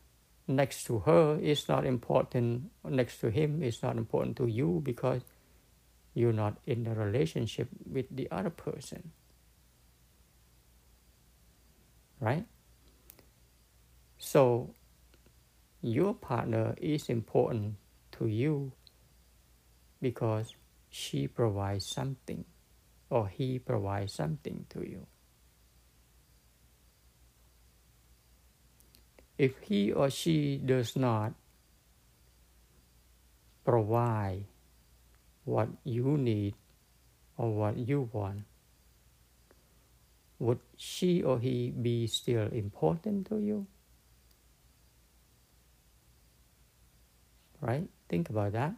next 0.48 0.86
to 0.86 1.00
her 1.00 1.38
is 1.40 1.70
not 1.70 1.86
important, 1.86 2.72
next 2.84 3.20
to 3.20 3.30
him 3.30 3.62
is 3.62 3.84
not 3.84 3.98
important 3.98 4.38
to 4.38 4.48
you 4.48 4.82
because 4.84 5.22
you're 6.16 6.34
not 6.34 6.58
in 6.66 6.88
a 6.88 6.94
relationship 6.94 7.70
with 7.90 8.06
the 8.10 8.30
other 8.32 8.50
person. 8.50 9.12
Right? 12.20 12.46
So, 14.18 14.74
your 15.82 16.14
partner 16.14 16.76
is 16.78 17.10
important 17.10 17.76
to 18.14 18.28
you 18.28 18.72
because 20.02 20.56
she 20.90 21.28
provides 21.28 21.86
something 21.86 22.46
or 23.14 23.30
he 23.30 23.60
provides 23.60 24.12
something 24.12 24.66
to 24.74 24.82
you. 24.82 25.06
If 29.38 29.62
he 29.70 29.94
or 29.94 30.10
she 30.10 30.58
does 30.58 30.98
not 30.98 31.34
provide 33.64 34.46
what 35.46 35.70
you 35.84 36.18
need 36.18 36.56
or 37.38 37.54
what 37.54 37.78
you 37.78 38.10
want, 38.12 38.50
would 40.40 40.60
she 40.76 41.22
or 41.22 41.38
he 41.38 41.70
be 41.70 42.08
still 42.08 42.50
important 42.50 43.30
to 43.30 43.38
you? 43.38 43.68
Right? 47.62 47.86
Think 48.10 48.30
about 48.34 48.54
that 48.54 48.74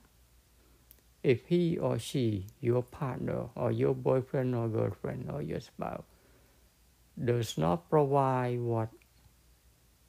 if 1.25 1.47
he 1.47 1.75
or 1.79 1.97
she, 1.97 2.45
your 2.61 2.83
partner 2.83 3.49
or 3.55 3.71
your 3.71 3.95
boyfriend 3.95 4.53
or 4.53 4.67
girlfriend 4.67 5.27
or 5.31 5.41
your 5.41 5.59
spouse, 5.59 6.03
does 7.17 7.57
not 7.57 7.89
provide 7.89 8.59
what 8.59 8.89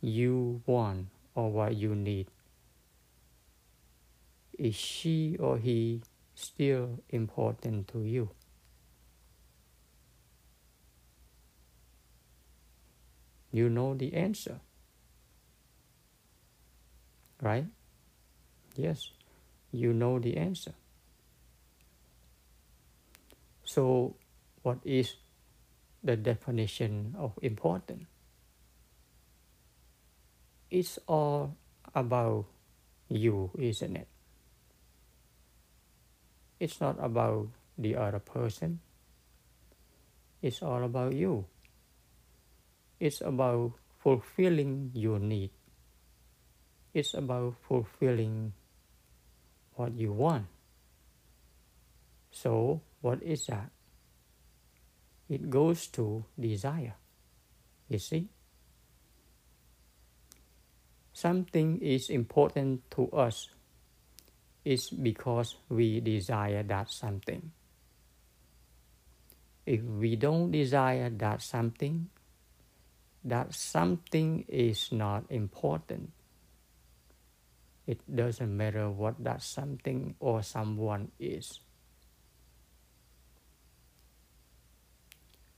you 0.02 0.60
want 0.66 1.06
or 1.34 1.50
what 1.50 1.74
you 1.74 1.94
need, 1.94 2.26
is 4.58 4.74
she 4.74 5.38
or 5.40 5.56
he 5.56 6.02
still 6.34 7.00
important 7.08 7.88
to 7.88 8.02
you? 8.02 8.28
You 13.52 13.70
know 13.70 13.94
the 13.94 14.12
answer. 14.12 14.60
Right? 17.40 17.64
Yes, 18.74 19.12
you 19.72 19.94
know 19.94 20.18
the 20.18 20.36
answer. 20.36 20.74
So, 23.66 24.14
what 24.62 24.78
is 24.86 25.18
the 26.06 26.14
definition 26.14 27.18
of 27.18 27.34
important? 27.42 28.06
It's 30.70 30.98
all 31.10 31.58
about 31.94 32.46
you, 33.10 33.50
isn't 33.58 33.96
it? 33.96 34.08
It's 36.62 36.80
not 36.80 36.96
about 37.02 37.48
the 37.76 37.96
other 37.96 38.22
person. 38.22 38.78
It's 40.40 40.62
all 40.62 40.84
about 40.84 41.14
you. 41.14 41.44
It's 43.00 43.20
about 43.20 43.72
fulfilling 43.98 44.92
your 44.94 45.18
need. 45.18 45.50
It's 46.94 47.14
about 47.14 47.56
fulfilling 47.66 48.54
what 49.74 49.92
you 49.98 50.12
want. 50.12 50.46
So, 52.30 52.80
what 53.06 53.22
is 53.22 53.46
that? 53.46 53.70
It 55.30 55.48
goes 55.48 55.86
to 55.94 56.24
desire. 56.34 56.98
You 57.88 58.00
see? 58.02 58.26
Something 61.12 61.78
is 61.78 62.10
important 62.10 62.90
to 62.98 63.06
us 63.14 63.48
is 64.64 64.90
because 64.90 65.54
we 65.68 66.00
desire 66.00 66.64
that 66.64 66.90
something. 66.90 67.52
If 69.64 69.82
we 69.82 70.16
don't 70.16 70.50
desire 70.50 71.08
that 71.10 71.42
something, 71.42 72.10
that 73.22 73.54
something 73.54 74.44
is 74.48 74.90
not 74.90 75.30
important. 75.30 76.10
It 77.86 78.02
doesn't 78.10 78.50
matter 78.50 78.90
what 78.90 79.22
that 79.22 79.42
something 79.42 80.16
or 80.18 80.42
someone 80.42 81.12
is. 81.20 81.60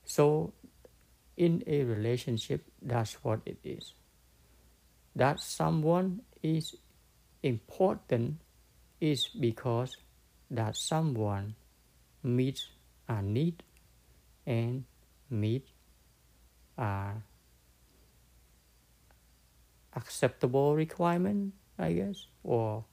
So, 0.09 0.55
in 1.37 1.63
a 1.67 1.85
relationship, 1.85 2.65
that's 2.81 3.23
what 3.23 3.41
it 3.45 3.59
is. 3.63 3.93
That 5.15 5.39
someone 5.39 6.23
is 6.43 6.75
important 7.43 8.41
is 9.03 9.29
because 9.29 9.95
that 10.51 10.77
someone 10.77 11.57
meets 12.23 12.71
a 13.07 13.21
need 13.21 13.63
and 14.47 14.85
meet 15.29 15.69
a 16.79 17.13
acceptable 19.95 20.75
requirement, 20.75 21.53
I 21.79 21.93
guess, 21.93 22.25
or 22.43 22.87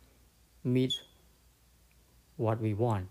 meet 0.66 0.94
what 2.36 2.60
we 2.60 2.74
want. 2.74 3.08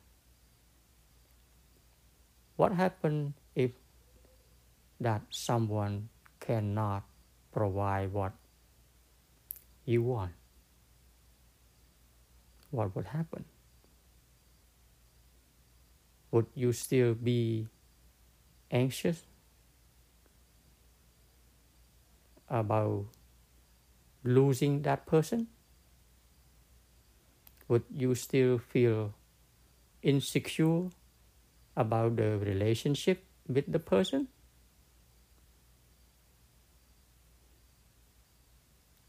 What 2.57 2.73
happens 2.73 3.33
if 3.33 3.44
that 5.05 5.23
someone 5.31 6.09
cannot 6.41 7.05
provide 7.53 8.13
what 8.13 8.33
you 9.85 10.03
want, 10.03 10.33
what 12.71 12.95
would 12.97 13.07
happen? 13.07 13.45
Would 16.33 16.47
you 16.55 16.73
still 16.73 17.15
be 17.15 17.69
anxious 18.71 19.23
about 22.49 23.07
losing 24.25 24.83
that 24.83 25.07
person? 25.07 25.47
Would 27.69 27.85
you 27.95 28.15
still 28.15 28.59
feel 28.59 29.15
insecure 30.03 30.91
about 31.77 32.17
the 32.17 32.37
relationship 32.39 33.25
with 33.49 33.71
the 33.71 33.79
person? 33.79 34.29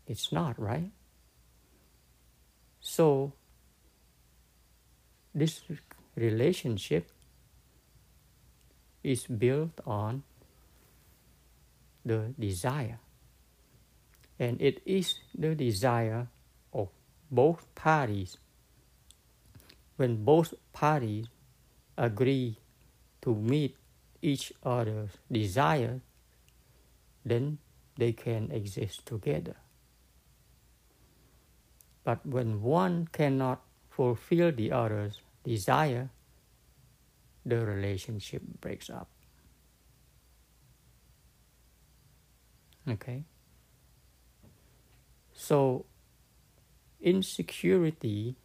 It's 0.08 0.32
not, 0.32 0.60
right? 0.60 0.92
So, 2.80 3.34
this 5.34 5.62
relationship 6.16 7.10
is 9.04 9.26
built 9.26 9.82
on 9.86 10.24
the 12.06 12.34
desire. 12.40 13.00
And 14.40 14.62
it 14.62 14.82
is 14.86 15.16
the 15.34 15.56
desire 15.56 16.28
of 16.74 16.90
both 17.32 17.66
parties. 17.74 18.38
When 19.98 20.24
both 20.24 20.54
parties 20.74 21.28
agree 21.98 22.58
to 23.22 23.34
meet 23.34 23.76
each 24.22 24.54
other's 24.64 25.12
desire, 25.32 26.02
then 27.26 27.58
they 27.98 28.12
can 28.12 28.52
exist 28.52 29.06
together. 29.06 29.56
But 32.06 32.24
when 32.24 32.62
one 32.62 33.10
cannot 33.12 33.62
fulfill 33.90 34.52
the 34.52 34.72
other's 34.72 35.20
desire, 35.44 36.10
the 37.44 37.66
relationship 37.66 38.44
breaks 38.62 38.90
up. 38.90 39.10
Okay? 42.88 43.24
So, 45.34 45.86
insecurity 47.02 48.36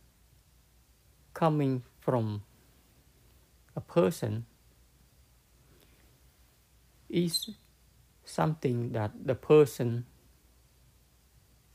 coming 1.34 1.82
from 2.00 2.42
a 3.76 3.80
person 3.80 4.46
is 7.10 7.50
something 8.24 8.92
that 8.92 9.10
the 9.24 9.34
person 9.34 10.06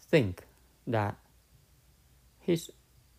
think 0.09 0.43
that 0.87 1.17
his 2.45 2.69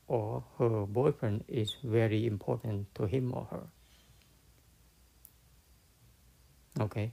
or 0.07 0.45
her 0.59 0.87
boyfriend 0.87 1.45
is 1.49 1.75
very 1.83 2.27
important 2.27 2.95
to 2.95 3.07
him 3.07 3.35
or 3.35 3.47
her. 3.51 3.67
Okay. 6.81 7.12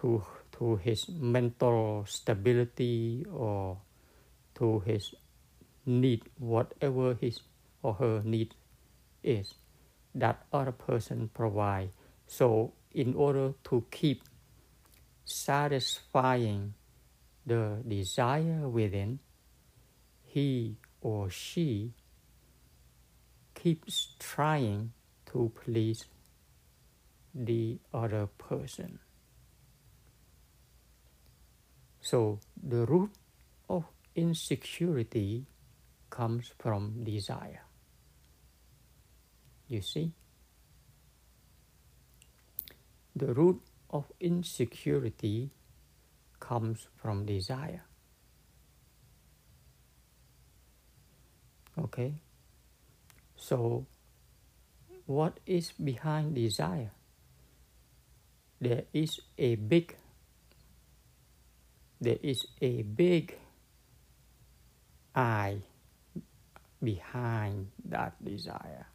To 0.00 0.22
to 0.58 0.76
his 0.76 1.08
mental 1.08 2.04
stability 2.06 3.24
or 3.32 3.78
to 4.54 4.80
his 4.80 5.14
need, 5.86 6.22
whatever 6.38 7.14
his 7.14 7.40
or 7.82 7.94
her 7.94 8.22
need 8.24 8.54
is, 9.22 9.54
that 10.14 10.46
other 10.52 10.72
person 10.72 11.30
provide. 11.32 11.90
So 12.26 12.74
in 12.92 13.14
order 13.14 13.54
to 13.64 13.84
keep 13.90 14.22
satisfying 15.24 16.74
the 17.46 17.82
desire 17.86 18.68
within, 18.68 19.18
he 20.34 20.74
or 21.00 21.30
she 21.30 21.92
keeps 23.54 24.16
trying 24.18 24.90
to 25.26 25.52
please 25.54 26.06
the 27.32 27.78
other 27.92 28.26
person. 28.26 28.98
So 32.00 32.40
the 32.60 32.84
root 32.84 33.12
of 33.68 33.84
insecurity 34.16 35.46
comes 36.10 36.50
from 36.58 37.04
desire. 37.04 37.62
You 39.68 39.82
see? 39.82 40.10
The 43.14 43.32
root 43.32 43.62
of 43.88 44.10
insecurity 44.18 45.50
comes 46.40 46.88
from 47.00 47.24
desire. 47.24 47.84
Okay? 51.78 52.14
So, 53.36 53.86
what 55.06 55.38
is 55.46 55.72
behind 55.72 56.34
desire? 56.34 56.90
There 58.60 58.84
is 58.92 59.20
a 59.36 59.56
big 59.56 59.96
there 62.00 62.18
is 62.22 62.44
a 62.60 62.82
big 62.82 63.34
I 65.14 65.62
behind 66.82 67.70
that 67.88 68.22
desire. 68.22 68.86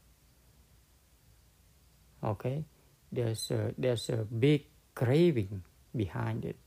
Okay? 2.23 2.65
There's 3.11 3.49
a, 3.49 3.73
there's 3.77 4.09
a 4.09 4.17
big 4.27 4.65
craving 4.93 5.63
behind 5.95 6.45
it. 6.45 6.57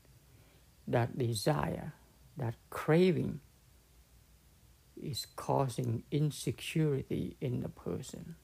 That 0.87 1.17
desire, 1.17 1.93
that 2.35 2.55
craving 2.69 3.39
is 5.01 5.25
causing 5.35 6.03
insecurity 6.11 7.37
in 7.41 7.61
the 7.61 7.69
person. 7.69 8.35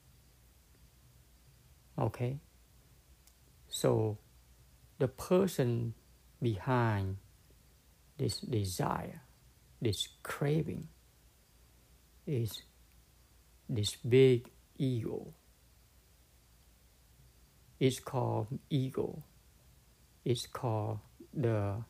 Okay? 1.98 2.40
So 3.68 4.18
the 4.98 5.08
person 5.08 5.94
behind 6.42 7.18
this 8.18 8.40
desire, 8.40 9.22
this 9.82 10.08
craving, 10.24 10.88
is 12.26 12.62
this 13.68 13.96
big 13.96 14.50
ego. 14.78 15.34
It's 17.80 18.00
called 18.00 18.48
ego. 18.70 19.24
It's 20.26 20.46
called 20.48 21.00
the 21.34 21.84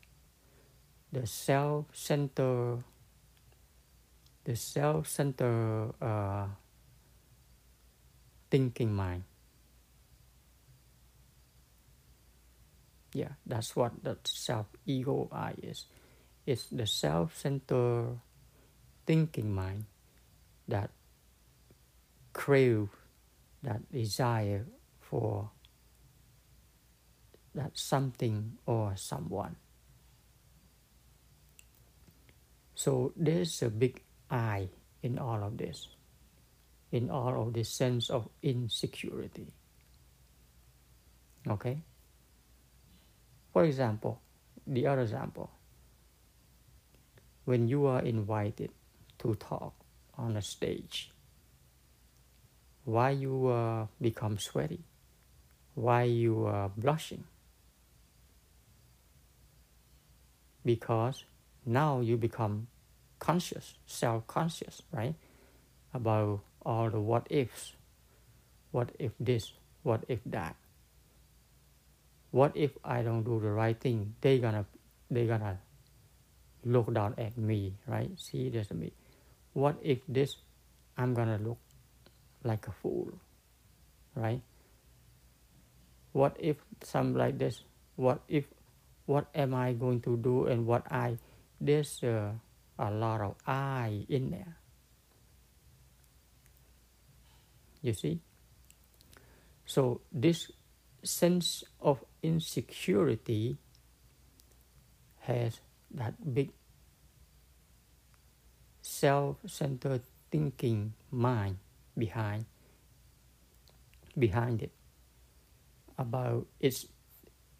the 1.12 1.26
self-centered 1.26 2.84
the 4.50 4.56
self-centered 4.56 5.94
uh, 6.02 6.48
thinking 8.50 8.92
mind. 8.92 9.22
Yeah, 13.14 13.38
that's 13.46 13.76
what 13.76 14.04
the 14.04 14.18
self-ego 14.26 15.30
I 15.32 15.54
is. 15.62 15.86
It's 16.48 16.66
the 16.66 16.88
self-centered 16.88 18.18
thinking 19.06 19.54
mind 19.54 19.86
that 20.68 20.90
crave, 22.34 22.90
that 23.62 23.86
desire 23.92 24.66
for 25.00 25.52
that 27.54 27.78
something 27.78 28.58
or 28.66 28.98
someone. 28.98 29.58
So 32.74 33.14
there's 33.16 33.62
a 33.62 33.70
big 33.70 34.02
I 34.30 34.70
in 35.02 35.18
all 35.18 35.44
of 35.44 35.58
this, 35.58 35.88
in 36.92 37.10
all 37.10 37.42
of 37.42 37.54
this 37.54 37.70
sense 37.70 38.10
of 38.10 38.30
insecurity. 38.42 39.54
Okay? 41.48 41.78
For 43.54 43.64
example, 43.64 44.22
the 44.68 44.88
other 44.88 45.02
example, 45.02 45.50
when 47.46 47.68
you 47.68 47.86
are 47.86 48.02
invited 48.02 48.72
to 49.20 49.36
talk 49.36 49.74
on 50.18 50.38
a 50.38 50.42
stage, 50.42 51.12
why 52.86 53.12
you 53.12 53.48
uh, 53.48 53.88
become 54.02 54.38
sweaty, 54.38 54.84
why 55.74 56.04
you 56.04 56.46
are 56.46 56.70
blushing, 56.70 57.24
because 60.66 61.24
now 61.66 62.02
you 62.02 62.18
become 62.18 62.68
conscious, 63.20 63.76
self-conscious, 63.86 64.82
right? 64.92 65.16
About 65.94 66.42
all 66.66 66.90
the 66.90 67.00
what 67.00 67.28
ifs. 67.30 67.74
What 68.72 68.92
if 69.00 69.12
this? 69.20 69.52
What 69.84 70.04
if 70.08 70.20
that? 70.26 70.56
What 72.32 72.56
if 72.56 72.72
I 72.84 73.02
don't 73.02 73.24
do 73.24 73.40
the 73.40 73.52
right 73.52 73.80
thing? 73.80 74.16
They 74.22 74.40
gonna 74.40 74.66
they 75.10 75.26
gonna 75.26 75.58
look 76.64 76.94
down 76.94 77.16
at 77.18 77.38
me, 77.38 77.74
right? 77.88 78.12
See 78.18 78.50
this 78.50 78.72
me. 78.72 78.94
What 79.54 79.78
if 79.82 80.00
this? 80.08 80.38
I'm 80.98 81.14
gonna 81.14 81.40
look 81.42 81.58
like 82.44 82.68
a 82.68 82.72
fool, 82.72 83.12
right? 84.16 84.42
What 86.12 86.36
if 86.40 86.58
some 86.84 87.16
like 87.16 87.38
this? 87.38 87.64
What 87.96 88.22
if? 88.28 88.46
What 89.06 89.26
am 89.34 89.56
I 89.56 89.74
going 89.74 90.02
to 90.02 90.18
do? 90.18 90.46
And 90.46 90.68
what 90.68 90.86
I? 90.92 91.18
There's 91.60 92.04
uh, 92.04 92.32
a 92.80 92.90
lot 92.90 93.20
of 93.20 93.36
I 93.46 94.06
in 94.08 94.32
there. 94.32 94.58
You 97.82 97.94
see? 97.94 98.20
So 99.66 100.02
this 100.12 100.52
sense 101.04 101.64
of 101.80 102.04
insecurity 102.24 103.58
has 105.20 105.60
that 105.92 106.34
big 106.34 106.52
self-centered 108.82 110.02
thinking 110.32 110.94
mind 111.12 111.58
behind 111.98 112.46
behind 114.18 114.62
it 114.62 114.72
about 115.98 116.48
its 116.60 116.88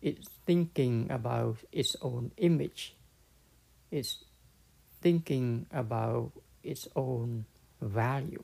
its 0.02 0.28
thinking 0.46 1.08
about 1.12 1.58
its 1.72 1.96
own 2.02 2.32
image 2.38 2.96
its 3.92 4.24
thinking 5.02 5.66
about 5.72 6.32
its 6.64 6.88
own 6.96 7.46
value, 7.82 8.44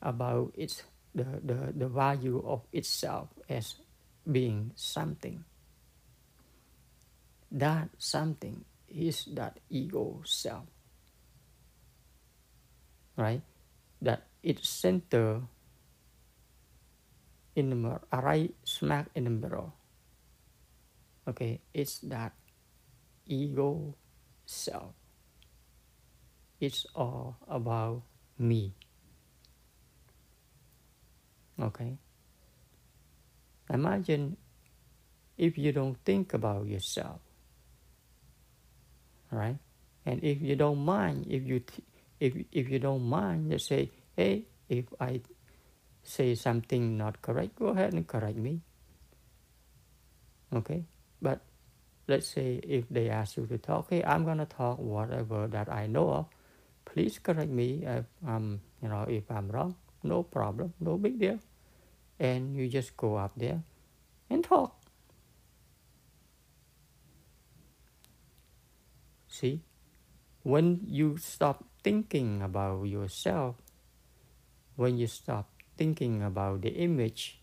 about 0.00 0.52
its 0.56 0.82
the, 1.14 1.26
the, 1.44 1.72
the 1.76 1.88
value 1.88 2.42
of 2.46 2.62
itself 2.72 3.28
as 3.48 3.76
being 4.30 4.72
something. 4.74 5.44
That 7.50 7.90
something 7.98 8.64
is 8.88 9.26
that 9.34 9.60
ego 9.68 10.22
self. 10.24 10.64
Right? 13.16 13.42
That 14.00 14.26
it's 14.42 14.68
center 14.68 15.42
in 17.54 17.70
the 17.70 17.76
mirror, 17.76 18.00
right 18.10 18.54
smack 18.64 19.08
in 19.14 19.24
the 19.24 19.30
middle. 19.30 19.74
Okay, 21.28 21.60
it's 21.74 21.98
that 22.08 22.32
ego 23.26 23.94
self. 24.52 24.92
It's 26.60 26.86
all 26.94 27.36
about 27.48 28.02
me. 28.38 28.72
Okay? 31.60 31.98
Imagine 33.72 34.36
if 35.38 35.56
you 35.58 35.72
don't 35.72 35.96
think 36.04 36.34
about 36.34 36.66
yourself, 36.66 37.20
right? 39.30 39.56
And 40.04 40.22
if 40.22 40.42
you 40.42 40.56
don't 40.56 40.84
mind, 40.84 41.26
if 41.28 41.42
you 41.46 41.60
th- 41.60 41.86
if 42.20 42.34
if 42.52 42.68
you 42.68 42.78
don't 42.78 43.02
mind, 43.02 43.50
just 43.50 43.66
say, 43.66 43.90
hey, 44.14 44.46
if 44.68 44.86
I 45.00 45.22
say 46.02 46.34
something 46.34 46.98
not 46.98 47.22
correct, 47.22 47.56
go 47.56 47.68
ahead 47.68 47.94
and 47.94 48.06
correct 48.06 48.36
me. 48.36 48.60
Okay, 50.52 50.84
but 51.22 51.40
let's 52.08 52.26
say 52.28 52.60
if 52.62 52.88
they 52.90 53.08
ask 53.08 53.36
you 53.36 53.46
to 53.46 53.58
talk, 53.58 53.90
hey, 53.90 54.02
I'm 54.04 54.24
gonna 54.24 54.46
talk 54.46 54.78
whatever 54.78 55.46
that 55.48 55.68
I 55.70 55.86
know 55.86 56.10
of. 56.10 56.26
Please 56.84 57.18
correct 57.18 57.50
me 57.50 57.84
if 57.86 58.04
I'm, 58.26 58.60
you 58.82 58.88
know, 58.88 59.02
if 59.08 59.30
I'm 59.30 59.48
wrong. 59.48 59.76
No 60.02 60.22
problem, 60.22 60.74
no 60.80 60.98
big 60.98 61.18
deal. 61.18 61.38
And 62.18 62.56
you 62.56 62.68
just 62.68 62.96
go 62.96 63.16
up 63.16 63.32
there 63.36 63.62
and 64.28 64.42
talk. 64.44 64.76
See, 69.28 69.62
when 70.42 70.80
you 70.86 71.16
stop 71.16 71.64
thinking 71.82 72.42
about 72.42 72.84
yourself, 72.84 73.56
when 74.76 74.98
you 74.98 75.06
stop 75.06 75.48
thinking 75.76 76.22
about 76.22 76.62
the 76.62 76.70
image 76.70 77.40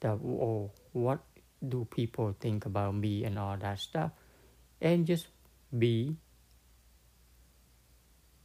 that 0.00 0.18
oh 0.22 0.70
what 0.92 1.20
do 1.68 1.86
people 1.90 2.34
think 2.38 2.66
about 2.66 2.94
me 2.94 3.24
and 3.24 3.38
all 3.38 3.56
that 3.56 3.78
stuff 3.78 4.10
and 4.80 5.06
just 5.06 5.26
be 5.76 6.16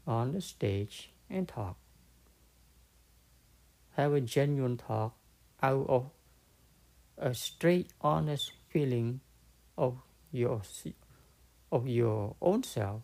on 0.07 0.33
the 0.33 0.41
stage 0.41 1.11
and 1.29 1.47
talk. 1.47 1.77
Have 3.95 4.13
a 4.13 4.21
genuine 4.21 4.77
talk 4.77 5.15
out 5.61 5.85
of 5.87 6.09
a 7.17 7.33
straight 7.33 7.91
honest 8.01 8.51
feeling 8.69 9.19
of 9.77 9.97
your 10.31 10.61
of 11.71 11.87
your 11.87 12.35
own 12.41 12.63
self 12.63 13.01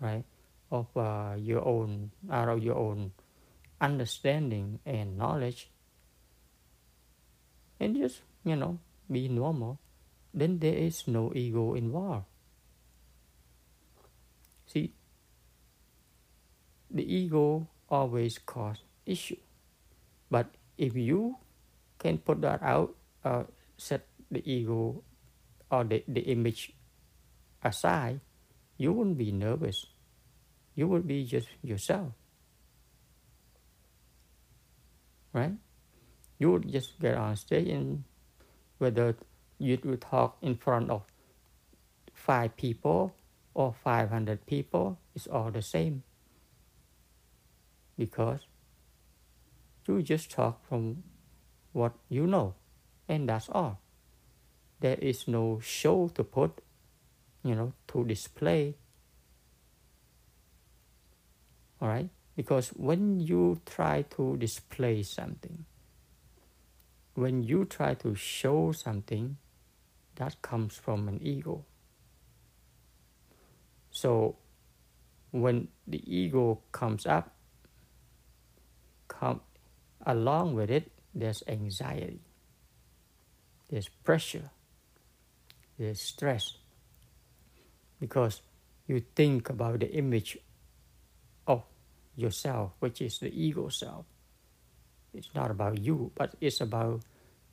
right? 0.00 0.24
Of 0.70 0.86
uh, 0.96 1.34
your 1.38 1.66
own 1.66 2.10
out 2.30 2.48
of 2.48 2.62
your 2.62 2.76
own 2.76 3.12
understanding 3.80 4.80
and 4.84 5.16
knowledge. 5.16 5.70
And 7.80 7.96
just 7.96 8.20
you 8.44 8.56
know 8.56 8.78
be 9.10 9.28
normal 9.28 9.78
then 10.34 10.58
there 10.58 10.74
is 10.74 11.08
no 11.08 11.32
ego 11.34 11.74
involved 11.74 12.26
see 14.66 14.92
the 16.90 17.04
ego 17.04 17.68
always 17.88 18.38
cause 18.38 18.80
issue. 19.04 19.40
But 20.30 20.52
if 20.76 20.94
you 20.96 21.36
can 21.98 22.18
put 22.18 22.40
that 22.42 22.62
out 22.62 22.94
uh, 23.24 23.44
set 23.76 24.06
the 24.30 24.44
ego 24.44 25.02
or 25.70 25.84
the, 25.84 26.04
the 26.06 26.20
image 26.28 26.72
aside 27.64 28.20
you 28.76 28.92
won't 28.92 29.18
be 29.18 29.32
nervous. 29.32 29.86
You 30.76 30.86
will 30.86 31.02
be 31.02 31.24
just 31.24 31.48
yourself. 31.62 32.12
Right? 35.32 35.52
You 36.38 36.52
would 36.52 36.70
just 36.70 37.00
get 37.00 37.16
on 37.16 37.34
stage 37.34 37.66
and 37.68 38.04
whether 38.78 39.16
you 39.58 39.78
would 39.84 40.00
talk 40.00 40.38
in 40.40 40.56
front 40.56 40.90
of 40.90 41.02
five 42.12 42.56
people 42.56 43.14
or 43.54 43.74
500 43.84 44.46
people, 44.46 44.98
it's 45.14 45.26
all 45.26 45.50
the 45.50 45.62
same. 45.62 46.02
Because 47.96 48.46
you 49.86 50.02
just 50.02 50.30
talk 50.30 50.64
from 50.68 51.02
what 51.72 51.92
you 52.08 52.26
know, 52.26 52.54
and 53.08 53.28
that's 53.28 53.48
all. 53.48 53.80
There 54.80 54.98
is 55.00 55.26
no 55.26 55.58
show 55.60 56.08
to 56.14 56.22
put, 56.22 56.60
you 57.42 57.54
know, 57.54 57.72
to 57.88 58.04
display. 58.04 58.76
All 61.80 61.88
right? 61.88 62.10
Because 62.36 62.68
when 62.68 63.18
you 63.18 63.60
try 63.66 64.02
to 64.16 64.36
display 64.36 65.02
something, 65.02 65.64
when 67.18 67.42
you 67.42 67.64
try 67.64 67.94
to 67.94 68.14
show 68.14 68.70
something, 68.70 69.36
that 70.14 70.40
comes 70.40 70.76
from 70.76 71.08
an 71.08 71.18
ego. 71.20 71.64
So 73.90 74.36
when 75.32 75.66
the 75.88 76.00
ego 76.06 76.60
comes 76.70 77.06
up, 77.06 77.34
come 79.08 79.40
along 80.06 80.54
with 80.54 80.70
it, 80.70 80.92
there's 81.12 81.42
anxiety, 81.48 82.20
there's 83.68 83.88
pressure, 83.88 84.50
there's 85.76 86.00
stress. 86.00 86.54
Because 87.98 88.42
you 88.86 89.02
think 89.16 89.50
about 89.50 89.80
the 89.80 89.90
image 89.92 90.38
of 91.48 91.64
yourself, 92.14 92.74
which 92.78 93.02
is 93.02 93.18
the 93.18 93.28
ego 93.28 93.68
self. 93.70 94.06
It's 95.18 95.34
not 95.34 95.50
about 95.50 95.82
you, 95.82 96.12
but 96.14 96.34
it's 96.40 96.60
about 96.62 97.02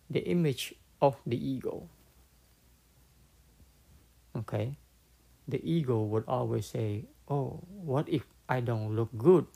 the 0.10 0.22
image 0.30 0.74
of 1.02 1.18
the 1.26 1.34
ego. 1.34 1.90
Okay? 4.38 4.78
The 5.48 5.58
ego 5.66 6.04
would 6.04 6.26
always 6.28 6.68
say, 6.68 7.06
Oh, 7.28 7.60
what 7.74 8.08
if 8.08 8.22
I 8.48 8.62
don't 8.62 8.96
look 8.96 9.10
good? 9.18 9.48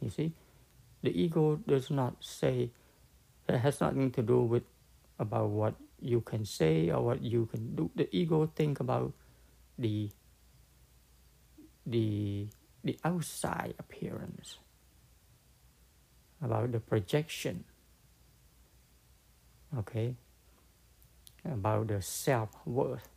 You 0.00 0.10
see? 0.10 0.32
The 1.02 1.14
ego 1.14 1.62
does 1.66 1.90
not 1.90 2.18
say, 2.20 2.70
it 3.48 3.58
has 3.58 3.80
nothing 3.80 4.10
to 4.12 4.22
do 4.22 4.42
with 4.42 4.62
about 5.18 5.50
what 5.50 5.74
you 6.00 6.20
can 6.20 6.44
say 6.44 6.90
or 6.90 7.02
what 7.02 7.22
you 7.22 7.46
can 7.46 7.74
do. 7.74 7.90
The 7.94 8.08
ego 8.10 8.50
think 8.54 8.80
about 8.80 9.12
the 9.78 10.10
the 11.86 12.46
the 12.84 12.98
outside 13.04 13.74
appearance, 13.78 14.58
about 16.42 16.72
the 16.72 16.80
projection, 16.80 17.64
okay, 19.78 20.16
about 21.44 21.88
the 21.88 22.02
self 22.02 22.50
worth. 22.66 23.08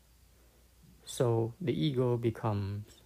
So 1.04 1.54
the 1.62 1.74
ego 1.74 2.18
becomes 2.18 3.02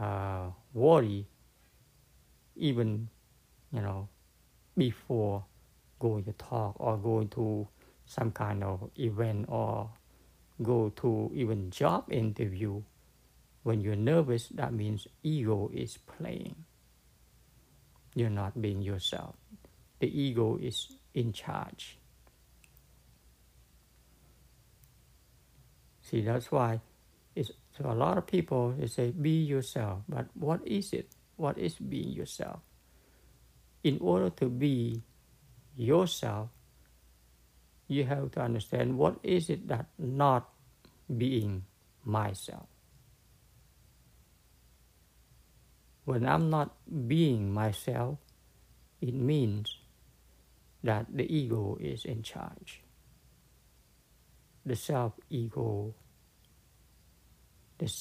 uh, 0.00 0.50
worry 0.72 1.26
even, 2.56 3.08
you 3.72 3.80
know, 3.80 4.08
before 4.76 5.44
going 5.98 6.24
to 6.24 6.32
talk 6.32 6.76
or 6.78 6.96
going 6.96 7.28
to 7.28 7.66
some 8.06 8.30
kind 8.30 8.62
of 8.62 8.90
event 8.96 9.46
or 9.48 9.90
go 10.62 10.90
to 10.96 11.30
even 11.34 11.70
job 11.70 12.04
interview 12.10 12.82
when 13.62 13.80
you're 13.80 13.96
nervous, 13.96 14.48
that 14.48 14.72
means 14.72 15.06
ego 15.22 15.70
is 15.74 15.98
playing. 15.98 16.64
You're 18.18 18.30
not 18.30 18.60
being 18.60 18.82
yourself. 18.82 19.36
The 20.00 20.10
ego 20.10 20.58
is 20.60 20.88
in 21.14 21.32
charge. 21.32 21.98
See, 26.02 26.22
that's 26.22 26.50
why 26.50 26.80
it's, 27.36 27.52
so 27.76 27.86
a 27.86 27.94
lot 27.94 28.18
of 28.18 28.26
people 28.26 28.74
they 28.76 28.88
say 28.88 29.12
be 29.12 29.44
yourself, 29.44 30.00
but 30.08 30.26
what 30.34 30.66
is 30.66 30.92
it? 30.92 31.14
What 31.36 31.58
is 31.58 31.74
being 31.74 32.10
yourself? 32.10 32.58
In 33.84 33.98
order 34.00 34.30
to 34.30 34.48
be 34.48 35.02
yourself, 35.76 36.48
you 37.86 38.02
have 38.02 38.32
to 38.32 38.40
understand 38.40 38.98
what 38.98 39.20
is 39.22 39.48
it 39.48 39.68
that 39.68 39.86
not 39.96 40.48
being 41.06 41.62
myself. 42.04 42.66
When 46.08 46.24
I'm 46.24 46.48
not 46.48 46.72
being 47.06 47.52
myself, 47.52 48.16
it 48.98 49.12
means 49.12 49.76
that 50.82 51.04
the 51.12 51.28
ego 51.28 51.76
is 51.78 52.06
in 52.06 52.22
charge. 52.22 52.80
The 54.64 54.74
self 54.74 55.12
ego, 55.28 55.92
the 57.76 57.92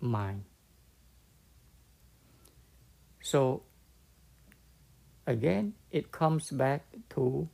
mind. 0.00 0.44
So, 3.22 3.62
again, 5.26 5.72
it 5.90 6.12
comes 6.12 6.50
back 6.50 6.84
to 7.16 7.48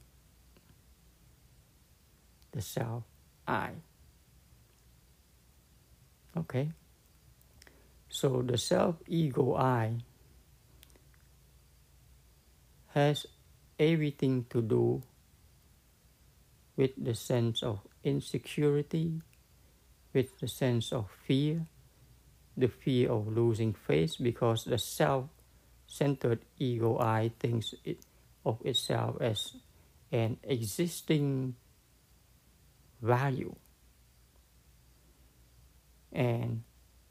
the 2.50 2.60
self 2.60 3.04
I. 3.46 3.70
Okay? 6.36 6.72
So 8.14 8.42
the 8.46 8.56
self 8.56 8.94
ego 9.08 9.56
I 9.56 9.98
has 12.94 13.26
everything 13.76 14.46
to 14.50 14.62
do 14.62 15.02
with 16.76 16.92
the 16.96 17.16
sense 17.16 17.64
of 17.64 17.80
insecurity, 18.04 19.20
with 20.12 20.38
the 20.38 20.46
sense 20.46 20.92
of 20.92 21.10
fear, 21.26 21.66
the 22.56 22.68
fear 22.68 23.10
of 23.10 23.26
losing 23.26 23.74
faith 23.74 24.14
because 24.22 24.62
the 24.62 24.78
self 24.78 25.26
centered 25.88 26.38
ego 26.56 27.00
I 27.00 27.32
thinks 27.40 27.74
it, 27.82 27.98
of 28.46 28.62
itself 28.64 29.16
as 29.20 29.56
an 30.12 30.38
existing 30.44 31.56
value. 33.02 33.56
And 36.12 36.62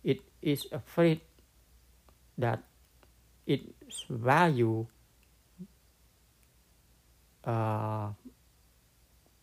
it 0.03 0.19
is 0.41 0.67
afraid 0.71 1.21
that 2.37 2.63
its 3.45 4.05
value 4.09 4.85
uh, 7.43 8.09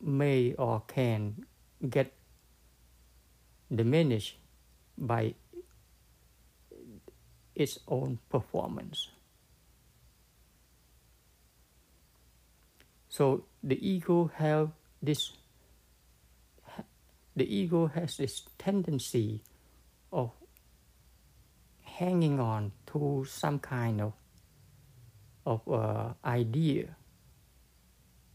may 0.00 0.54
or 0.54 0.82
can 0.88 1.44
get 1.88 2.12
diminished 3.72 4.36
by 4.96 5.34
its 7.54 7.78
own 7.88 8.18
performance. 8.28 9.08
So 13.08 13.44
the 13.62 13.76
ego 13.86 14.30
have 14.36 14.70
this 15.02 15.32
the 17.36 17.44
ego 17.44 17.86
has 17.86 18.16
this 18.16 18.42
tendency 18.58 19.40
of 20.12 20.32
hanging 22.00 22.40
on 22.40 22.72
to 22.86 23.26
some 23.28 23.58
kind 23.58 24.00
of 24.00 24.14
of 25.44 25.60
uh, 25.68 26.14
idea. 26.24 26.96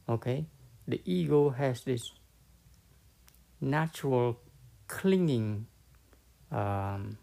Okay, 0.07 0.45
the 0.87 1.01
ego 1.03 1.49
has 1.49 1.81
this 1.81 2.13
natural 3.59 4.37
clinging 4.87 5.65
um, 6.51 7.17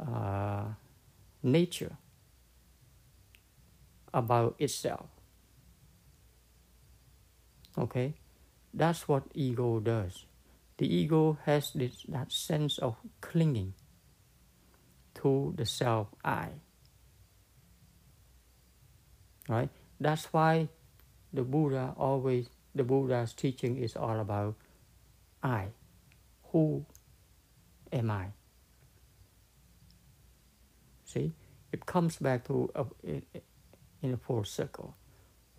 uh, 0.00 0.64
nature 1.44 1.96
about 4.12 4.56
itself. 4.58 5.06
Okay, 7.78 8.14
that's 8.74 9.06
what 9.06 9.22
ego 9.32 9.78
does. 9.78 10.26
The 10.78 10.92
ego 10.92 11.38
has 11.46 11.70
this 11.72 12.02
that 12.08 12.32
sense 12.32 12.78
of 12.78 12.96
clinging 13.20 13.74
to 15.22 15.54
the 15.56 15.66
self 15.66 16.08
I. 16.24 16.48
Right? 19.48 19.70
That's 20.00 20.26
why 20.32 20.68
the 21.32 21.42
Buddha 21.42 21.94
always 21.96 22.48
the 22.74 22.84
Buddha's 22.84 23.32
teaching 23.32 23.76
is 23.76 23.96
all 23.96 24.18
about 24.20 24.56
I. 25.42 25.66
Who 26.52 26.84
am 27.92 28.10
I? 28.10 28.26
See, 31.04 31.32
it 31.70 31.84
comes 31.84 32.16
back 32.16 32.46
to 32.46 32.70
a, 32.74 32.86
in 34.02 34.14
a 34.14 34.16
full 34.16 34.44
circle. 34.44 34.96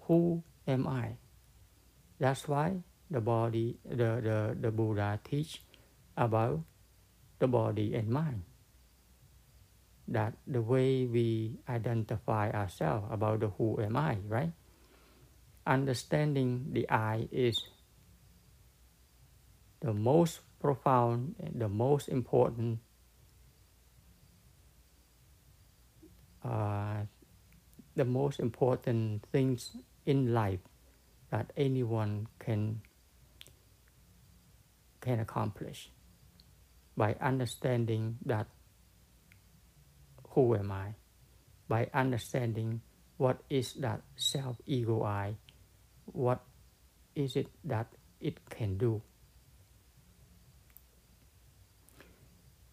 Who 0.01 0.43
am 0.67 0.87
I? 0.87 1.17
That's 2.19 2.47
why 2.47 2.77
the 3.11 3.21
body, 3.21 3.77
the, 3.85 3.95
the, 3.95 4.57
the 4.59 4.71
Buddha 4.71 5.19
teach 5.23 5.61
about 6.17 6.61
the 7.39 7.47
body 7.47 7.93
and 7.93 8.09
mind. 8.09 8.43
That 10.07 10.33
the 10.45 10.61
way 10.61 11.05
we 11.05 11.59
identify 11.67 12.51
ourselves 12.51 13.07
about 13.09 13.39
the 13.39 13.49
who 13.49 13.81
am 13.81 13.95
I, 13.95 14.17
right? 14.27 14.51
Understanding 15.65 16.67
the 16.71 16.89
I 16.89 17.29
is 17.31 17.57
the 19.79 19.93
most 19.93 20.41
profound, 20.59 21.35
the 21.55 21.69
most 21.69 22.09
important 22.09 22.79
uh, 26.43 27.07
the 27.95 28.05
most 28.05 28.39
important 28.39 29.25
things 29.31 29.77
in 30.05 30.33
life 30.33 30.59
that 31.31 31.51
anyone 31.55 32.27
can 32.39 32.81
can 35.01 35.19
accomplish 35.19 35.91
by 36.95 37.15
understanding 37.19 38.17
that 38.25 38.47
who 40.33 40.55
am 40.55 40.71
I, 40.71 40.95
by 41.67 41.89
understanding 41.93 42.81
what 43.17 43.41
is 43.49 43.73
that 43.73 44.01
self 44.15 44.57
ego 44.65 45.03
I, 45.03 45.37
what 46.05 46.41
is 47.15 47.35
it 47.35 47.47
that 47.63 47.87
it 48.19 48.49
can 48.49 48.77
do. 48.77 49.01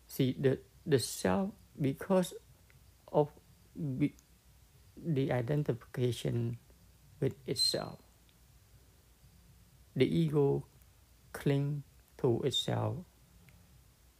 See 0.06 0.34
the 0.38 0.58
the 0.86 0.98
self 0.98 1.50
because 1.80 2.34
of 3.12 3.28
the 3.76 5.32
identification 5.32 6.58
with 7.20 7.34
itself. 7.46 7.98
The 9.94 10.06
ego 10.06 10.66
cling 11.32 11.82
to 12.18 12.42
itself 12.42 12.96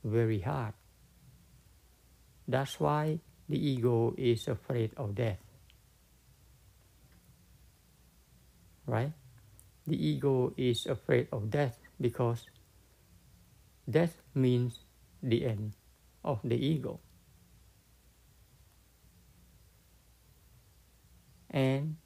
very 0.05 0.41
hard. 0.41 0.75
That's 2.49 2.81
why 2.81 3.21
the 3.51 3.59
ego 3.59 4.15
is 4.17 4.47
afraid 4.47 4.95
of 4.97 5.17
death. 5.17 5.43
Right? 8.87 9.13
The 9.89 9.99
ego 9.99 10.55
is 10.57 10.87
afraid 10.87 11.27
of 11.33 11.51
death 11.51 11.77
because 12.01 12.47
death 13.91 14.23
means 14.35 14.79
the 15.21 15.45
end 15.45 15.75
of 16.25 16.39
the 16.45 16.55
ego. 16.55 17.01
And 21.51 21.97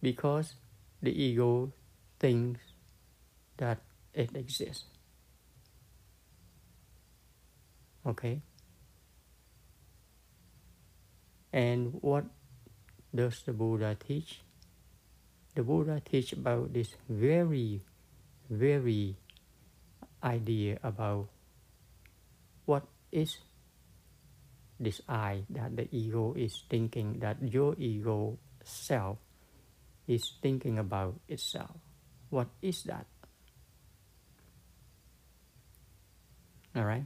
because 0.00 0.54
the 1.02 1.10
ego 1.10 1.72
thinks 2.20 2.60
that 3.56 3.82
it 4.14 4.30
exists. 4.36 4.86
Okay? 8.06 8.40
And 11.52 11.98
what 12.00 12.24
does 13.14 13.42
the 13.44 13.52
Buddha 13.52 13.96
teach? 13.96 14.40
The 15.54 15.62
Buddha 15.62 16.00
teach 16.04 16.32
about 16.32 16.72
this 16.72 16.94
very, 17.08 17.82
very 18.50 19.16
idea 20.22 20.78
about 20.82 21.28
what 22.64 22.84
is 23.10 23.38
this 24.78 25.00
I 25.08 25.42
that 25.50 25.74
the 25.74 25.88
ego 25.90 26.34
is 26.36 26.62
thinking 26.68 27.18
that 27.20 27.42
your 27.42 27.74
ego 27.78 28.38
self 28.62 29.18
is 30.06 30.34
thinking 30.40 30.78
about 30.78 31.18
itself. 31.28 31.76
What 32.30 32.48
is 32.62 32.84
that? 32.84 33.06
All 36.76 36.84
right. 36.84 37.04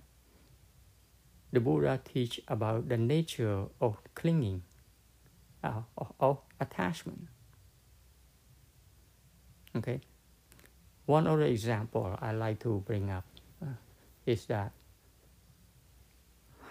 The 1.53 1.61
Buddha 1.61 2.01
teach 2.03 2.41
about 2.49 2.89
the 2.89 2.97
nature 2.97 3.65
of 3.81 3.99
clinging, 4.15 4.63
uh, 5.63 5.83
of, 5.99 6.13
of 6.19 6.39
attachment. 6.59 7.29
Okay. 9.77 10.01
One 11.07 11.27
other 11.27 11.43
example 11.43 12.17
I 12.21 12.33
like 12.33 12.61
to 12.61 12.83
bring 12.87 13.11
up 13.11 13.25
uh, 13.61 13.67
is 14.25 14.47
that 14.47 14.73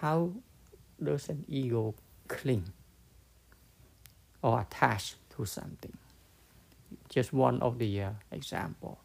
how 0.00 0.32
does 1.02 1.28
an 1.28 1.44
ego 1.48 1.94
cling 2.26 2.64
or 4.42 4.60
attach 4.60 5.14
to 5.36 5.44
something? 5.46 5.96
Just 7.08 7.32
one 7.32 7.60
of 7.62 7.78
the 7.78 8.02
uh, 8.02 8.10
example. 8.32 8.98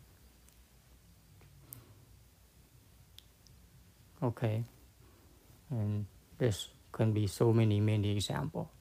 Okay, 4.24 4.64
and 5.70 6.06
this 6.38 6.70
can 6.92 7.14
be 7.14 7.28
so 7.28 7.54
many 7.54 7.80
many 7.80 8.12
example. 8.16 8.72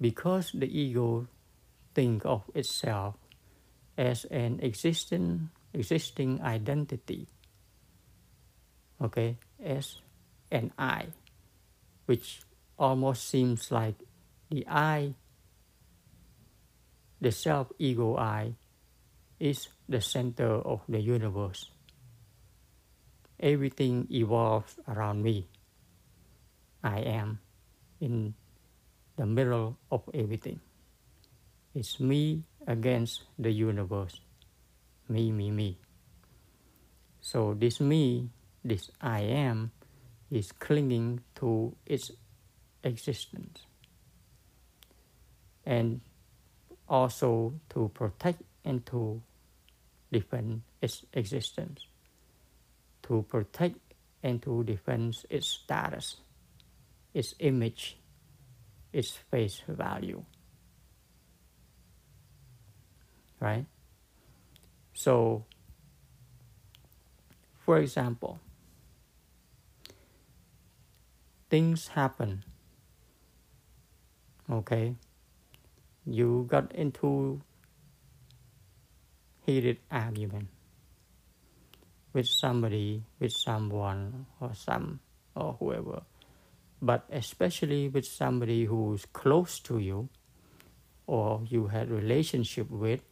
Because 0.00 0.52
the 0.52 0.66
ego 0.66 1.28
think 1.94 2.24
of 2.24 2.42
itself 2.54 3.16
as 3.98 4.24
an 4.26 4.60
existing 4.62 5.50
existing 5.74 6.40
identity. 6.42 7.28
Okay, 9.00 9.36
as 9.62 9.96
an 10.50 10.72
I, 10.78 11.06
which 12.06 12.42
almost 12.78 13.28
seems 13.28 13.70
like 13.70 13.96
the 14.50 14.66
I, 14.68 15.14
the 17.20 17.32
self 17.32 17.72
ego 17.78 18.16
I, 18.16 18.54
is 19.38 19.68
the 19.88 20.00
center 20.00 20.60
of 20.60 20.80
the 20.88 21.00
universe. 21.00 21.70
Everything 23.40 24.06
evolves 24.10 24.78
around 24.86 25.22
me. 25.22 25.48
I 26.84 27.00
am 27.00 27.40
in 28.00 28.34
the 29.16 29.24
middle 29.26 29.78
of 29.90 30.02
everything. 30.12 30.60
It's 31.74 31.98
me 32.00 32.44
against 32.66 33.22
the 33.38 33.50
universe. 33.50 34.20
Me, 35.08 35.32
me, 35.32 35.50
me. 35.50 35.78
So 37.20 37.54
this 37.54 37.80
me, 37.80 38.28
this 38.64 38.90
I 39.00 39.20
am, 39.20 39.72
is 40.30 40.52
clinging 40.52 41.20
to 41.36 41.74
its 41.86 42.10
existence. 42.84 43.60
And 45.64 46.00
also 46.88 47.54
to 47.70 47.90
protect 47.94 48.42
and 48.64 48.84
to 48.86 49.22
defend 50.12 50.62
its 50.82 51.04
existence, 51.12 51.86
to 53.10 53.26
protect 53.26 53.74
and 54.22 54.40
to 54.40 54.62
defend 54.62 55.18
its 55.28 55.48
status, 55.48 56.18
its 57.12 57.34
image, 57.40 57.98
its 58.92 59.10
face 59.10 59.62
value. 59.66 60.22
Right? 63.40 63.66
So, 64.94 65.44
for 67.58 67.78
example, 67.78 68.38
things 71.48 71.88
happen. 71.88 72.44
Okay? 74.48 74.94
You 76.06 76.46
got 76.48 76.72
into 76.76 77.42
heated 79.44 79.78
argument 79.90 80.46
with 82.12 82.26
somebody, 82.26 83.02
with 83.18 83.32
someone, 83.32 84.26
or 84.40 84.54
some, 84.54 85.00
or 85.34 85.56
whoever. 85.58 86.02
But 86.82 87.04
especially 87.10 87.88
with 87.88 88.06
somebody 88.06 88.64
who's 88.64 89.06
close 89.12 89.60
to 89.60 89.78
you, 89.78 90.08
or 91.06 91.42
you 91.48 91.66
had 91.66 91.90
relationship 91.90 92.70
with, 92.70 93.02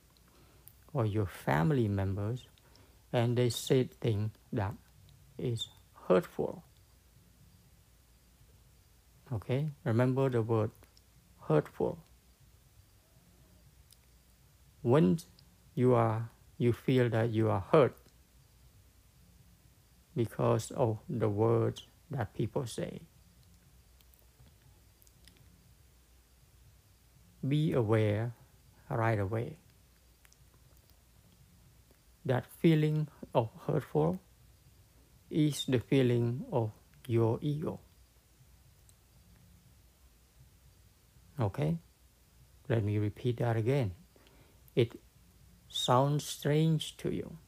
or 0.92 1.07
your 1.07 1.26
family 1.26 1.88
members, 1.88 2.46
and 3.12 3.36
they 3.36 3.51
said 3.51 3.92
things 4.01 4.30
that 4.53 4.74
is 5.38 5.68
hurtful. 6.09 6.64
Okay, 9.32 9.68
remember 9.84 10.30
the 10.30 10.42
word 10.42 10.70
hurtful. 11.46 11.99
When 14.82 15.18
you 15.74 15.94
are 15.94 16.30
you 16.57 16.72
feel 16.72 17.09
that 17.11 17.30
you 17.30 17.51
are 17.51 17.64
hurt 17.70 17.96
because 20.18 20.72
of 20.72 20.98
the 21.08 21.28
words 21.28 21.86
that 22.10 22.34
people 22.34 22.66
say. 22.66 23.02
Be 27.46 27.72
aware 27.72 28.34
right 28.90 29.20
away. 29.20 29.58
That 32.24 32.44
feeling 32.58 33.06
of 33.32 33.48
hurtful 33.64 34.18
is 35.30 35.64
the 35.68 35.78
feeling 35.78 36.44
of 36.50 36.72
your 37.06 37.38
ego. 37.40 37.78
Okay? 41.38 41.78
Let 42.68 42.82
me 42.82 42.98
repeat 42.98 43.36
that 43.36 43.56
again. 43.56 43.92
It 44.74 44.98
sounds 45.68 46.24
strange 46.24 46.96
to 46.96 47.14
you. 47.14 47.38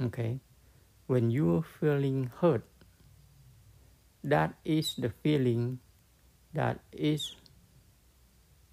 Okay? 0.00 0.40
When 1.06 1.30
you're 1.30 1.64
feeling 1.80 2.30
hurt, 2.40 2.64
that 4.22 4.54
is 4.64 4.94
the 4.96 5.10
feeling 5.22 5.78
that 6.54 6.80
is 6.92 7.34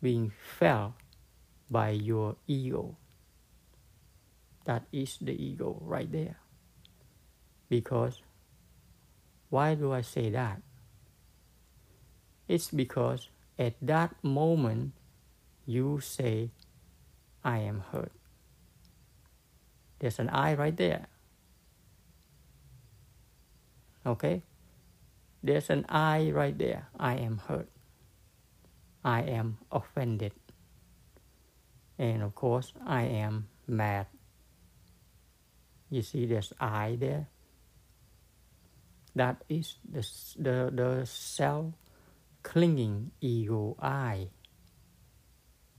being 0.01 0.31
felt 0.59 0.93
by 1.69 1.89
your 1.89 2.35
ego. 2.47 2.97
That 4.65 4.83
is 4.91 5.17
the 5.21 5.33
ego 5.33 5.77
right 5.81 6.11
there. 6.11 6.37
Because, 7.69 8.21
why 9.49 9.75
do 9.75 9.93
I 9.93 10.01
say 10.01 10.29
that? 10.31 10.61
It's 12.47 12.69
because 12.69 13.29
at 13.57 13.73
that 13.81 14.13
moment 14.23 14.93
you 15.65 15.99
say, 16.01 16.51
I 17.43 17.59
am 17.59 17.83
hurt. 17.91 18.11
There's 19.99 20.19
an 20.19 20.29
I 20.29 20.53
right 20.55 20.75
there. 20.75 21.07
Okay? 24.05 24.43
There's 25.43 25.69
an 25.69 25.85
I 25.89 26.31
right 26.31 26.57
there. 26.57 26.87
I 26.99 27.15
am 27.15 27.37
hurt. 27.37 27.69
I 29.03 29.21
am 29.21 29.57
offended. 29.71 30.33
And 31.97 32.23
of 32.23 32.35
course, 32.35 32.73
I 32.85 33.03
am 33.03 33.47
mad. 33.67 34.07
You 35.89 36.01
see, 36.01 36.25
there's 36.25 36.51
I 36.59 36.97
there. 36.99 37.27
That 39.15 39.43
is 39.47 39.75
the, 39.87 40.05
the, 40.37 40.71
the 40.73 41.05
self 41.05 41.73
clinging 42.43 43.11
ego 43.21 43.77
I. 43.81 44.27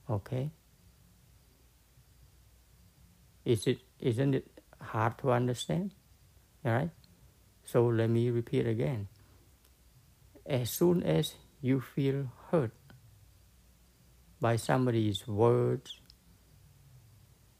Okay? 0.08 0.50
Is 3.44 3.66
it 3.66 3.78
isn't 4.00 4.34
it 4.34 4.46
hard 4.80 5.18
to 5.18 5.32
understand? 5.32 5.92
All 6.64 6.72
right? 6.72 6.90
So 7.66 7.86
let 7.86 8.08
me 8.08 8.30
repeat 8.30 8.64
again. 8.64 9.08
As 10.46 10.70
soon 10.70 11.02
as 11.02 11.34
you 11.60 11.80
feel 11.80 12.30
hurt 12.52 12.70
by 14.40 14.54
somebody's 14.54 15.26
words, 15.26 15.98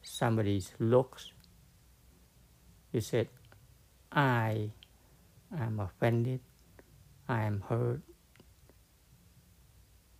somebody's 0.03 0.71
looks, 0.79 1.33
you 2.93 3.01
said, 3.01 3.27
I 4.13 4.71
am 5.51 5.81
offended, 5.81 6.39
I 7.29 7.43
am 7.43 7.65
hurt. 7.69 8.01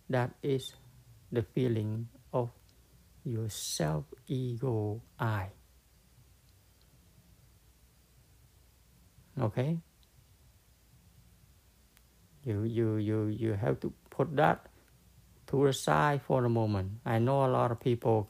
That 0.09 0.35
is 0.43 0.75
the 1.31 1.43
feeling 1.43 2.09
of 2.33 2.51
your 3.23 3.47
self 3.47 4.03
ego 4.27 5.01
I. 5.17 5.56
okay? 9.39 9.77
You 12.43 12.63
you 12.63 12.95
you 12.97 13.27
you 13.27 13.53
have 13.53 13.79
to 13.81 13.93
put 14.09 14.35
that 14.35 14.67
to 15.47 15.65
the 15.65 15.73
side 15.73 16.21
for 16.21 16.45
a 16.45 16.49
moment. 16.49 16.99
I 17.05 17.19
know 17.19 17.45
a 17.45 17.51
lot 17.51 17.71
of 17.71 17.79
people 17.79 18.29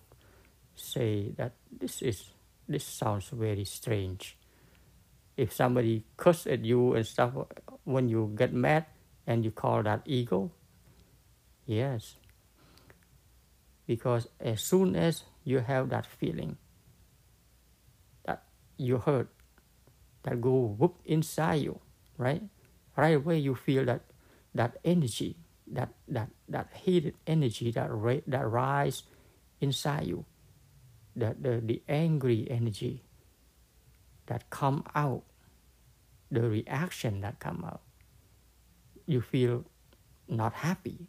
say 0.75 1.33
that 1.37 1.53
this 1.71 2.01
is 2.01 2.31
this 2.67 2.83
sounds 2.83 3.29
very 3.29 3.65
strange. 3.65 4.37
If 5.37 5.53
somebody 5.53 6.03
cuss 6.17 6.47
at 6.47 6.65
you 6.65 6.95
and 6.95 7.05
stuff 7.05 7.33
when 7.83 8.09
you 8.09 8.33
get 8.35 8.53
mad 8.53 8.85
and 9.27 9.45
you 9.45 9.51
call 9.51 9.83
that 9.83 10.01
ego 10.05 10.51
yes. 11.67 12.15
Because 13.85 14.27
as 14.39 14.61
soon 14.61 14.95
as 14.95 15.23
you 15.43 15.59
have 15.59 15.89
that 15.89 16.05
feeling 16.05 16.57
that 18.25 18.43
you 18.77 18.97
hurt 18.97 19.29
that 20.23 20.41
go 20.41 20.75
whoop 20.77 20.99
inside 21.05 21.61
you, 21.61 21.79
right? 22.17 22.43
Right 22.95 23.15
away 23.15 23.37
you 23.37 23.55
feel 23.55 23.85
that 23.85 24.01
that 24.55 24.77
energy, 24.83 25.35
that 25.67 25.89
that 26.07 26.29
that 26.49 26.69
heated 26.73 27.15
energy 27.25 27.71
that 27.71 27.91
ra- 27.91 28.25
that 28.27 28.47
rise 28.47 29.03
inside 29.61 30.07
you, 30.07 30.25
that 31.15 31.43
the, 31.43 31.61
the 31.63 31.81
angry 31.87 32.47
energy 32.49 33.03
that 34.27 34.49
come 34.49 34.83
out, 34.95 35.23
the 36.31 36.41
reaction 36.41 37.21
that 37.21 37.39
come 37.39 37.63
out. 37.65 37.81
You 39.05 39.21
feel 39.21 39.65
not 40.27 40.53
happy. 40.53 41.07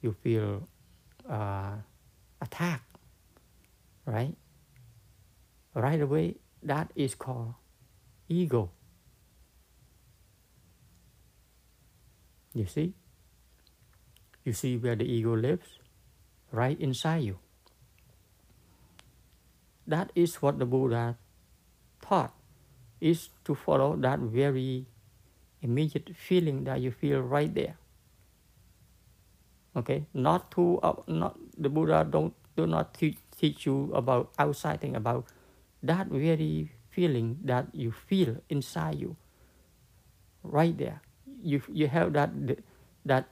You 0.00 0.12
feel 0.12 0.68
uh, 1.28 1.72
attacked, 2.40 2.96
right? 4.06 4.34
Right 5.74 6.00
away, 6.00 6.36
that 6.62 6.90
is 6.94 7.14
called 7.14 7.54
ego. 8.32 8.70
You 12.54 12.66
see? 12.66 12.94
You 14.44 14.52
see 14.52 14.76
where 14.76 14.96
the 14.96 15.04
ego 15.04 15.36
lives? 15.36 15.78
Right 16.50 16.78
inside 16.80 17.24
you. 17.24 17.38
That 19.86 20.12
is 20.14 20.36
what 20.42 20.58
the 20.58 20.66
Buddha 20.66 21.16
taught, 22.00 22.32
is 23.00 23.30
to 23.44 23.54
follow 23.54 23.96
that 23.96 24.18
very 24.18 24.86
immediate 25.62 26.10
feeling 26.16 26.64
that 26.64 26.80
you 26.80 26.90
feel 26.90 27.20
right 27.20 27.52
there. 27.52 27.76
Okay, 29.74 30.04
not 30.12 30.50
to 30.52 30.78
uh, 30.82 31.00
not 31.08 31.38
the 31.56 31.70
Buddha 31.70 32.06
don't 32.08 32.34
do 32.56 32.66
not 32.66 32.92
teach, 32.92 33.16
teach 33.36 33.64
you 33.64 33.90
about 33.94 34.30
outside 34.38 34.80
thing 34.80 34.94
about 34.94 35.24
that 35.82 36.08
very 36.08 36.70
feeling 36.92 37.38
that 37.44 37.66
you 37.72 37.90
feel 37.90 38.36
inside 38.48 38.98
you 39.00 39.16
right 40.42 40.76
there 40.78 41.00
you 41.42 41.60
you 41.68 41.88
have 41.88 42.12
that 42.12 42.30
that 43.04 43.26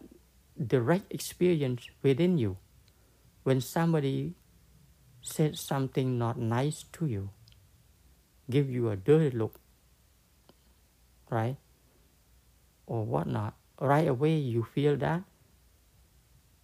direct 0.59 1.13
experience 1.13 1.89
within 2.03 2.37
you. 2.37 2.59
When 3.43 3.61
somebody 3.61 4.35
said 5.23 5.57
something 5.57 6.19
not 6.19 6.39
nice 6.39 6.85
to 6.93 7.07
you, 7.07 7.31
give 8.51 8.69
you 8.69 8.91
a 8.91 8.97
dirty 8.97 9.37
look, 9.37 9.57
right? 11.31 11.57
Or 12.87 13.05
whatnot, 13.05 13.55
right 13.81 14.09
away 14.09 14.37
you 14.37 14.65
feel 14.65 14.97
that. 14.99 15.23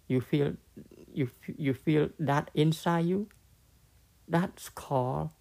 You 0.07 0.21
feel 0.21 0.55
you 1.11 1.29
you 1.57 1.73
feel 1.73 2.09
that 2.19 2.51
inside 2.53 3.05
you. 3.05 3.27
That's 4.27 4.69
called 4.69 5.31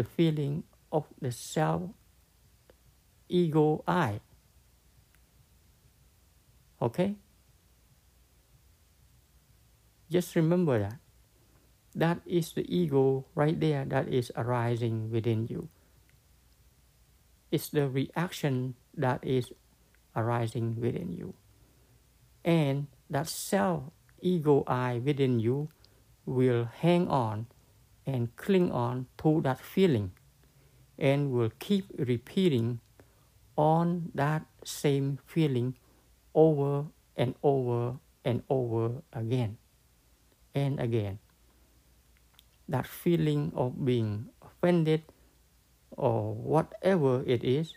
the 0.00 0.08
feeling 0.08 0.64
of 0.90 1.04
the 1.20 1.28
self 1.28 1.92
ego 3.28 3.84
I. 3.86 4.24
Okay? 6.80 7.16
Just 10.08 10.34
remember 10.34 10.80
that. 10.80 10.96
That 11.94 12.24
is 12.24 12.56
the 12.56 12.64
ego 12.64 13.26
right 13.34 13.60
there 13.60 13.84
that 13.84 14.08
is 14.08 14.32
arising 14.40 15.12
within 15.12 15.46
you. 15.52 15.68
It's 17.52 17.68
the 17.68 17.84
reaction 17.84 18.74
that 18.96 19.20
is 19.20 19.52
arising 20.16 20.80
within 20.80 21.12
you. 21.12 21.34
And 22.42 22.86
that 23.10 23.28
self 23.28 23.92
ego 24.22 24.64
I 24.66 24.96
within 25.04 25.40
you 25.40 25.68
will 26.24 26.72
hang 26.80 27.06
on 27.08 27.52
and 28.10 28.34
cling 28.36 28.72
on 28.72 29.06
to 29.18 29.40
that 29.42 29.60
feeling 29.60 30.10
and 30.98 31.30
will 31.30 31.50
keep 31.58 31.86
repeating 31.98 32.80
on 33.56 34.10
that 34.14 34.42
same 34.64 35.18
feeling 35.26 35.74
over 36.34 36.84
and 37.16 37.34
over 37.42 37.96
and 38.24 38.42
over 38.50 39.02
again 39.12 39.56
and 40.54 40.80
again. 40.80 41.18
That 42.68 42.86
feeling 42.86 43.52
of 43.54 43.84
being 43.84 44.26
offended 44.42 45.02
or 45.96 46.34
whatever 46.34 47.22
it 47.26 47.42
is, 47.44 47.74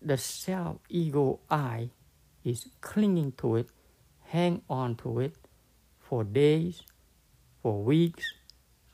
the 0.00 0.16
self 0.18 0.78
ego 0.88 1.40
I 1.50 1.90
is 2.44 2.68
clinging 2.80 3.32
to 3.38 3.56
it, 3.56 3.68
hang 4.20 4.62
on 4.68 4.96
to 4.96 5.20
it 5.20 5.36
for 6.00 6.24
days, 6.24 6.82
for 7.62 7.82
weeks, 7.82 8.24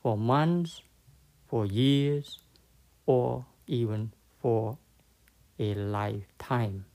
for 0.01 0.17
months, 0.17 0.81
for 1.47 1.65
years, 1.65 2.39
or 3.05 3.45
even 3.67 4.11
for 4.41 4.77
a 5.57 5.73
lifetime. 5.73 6.85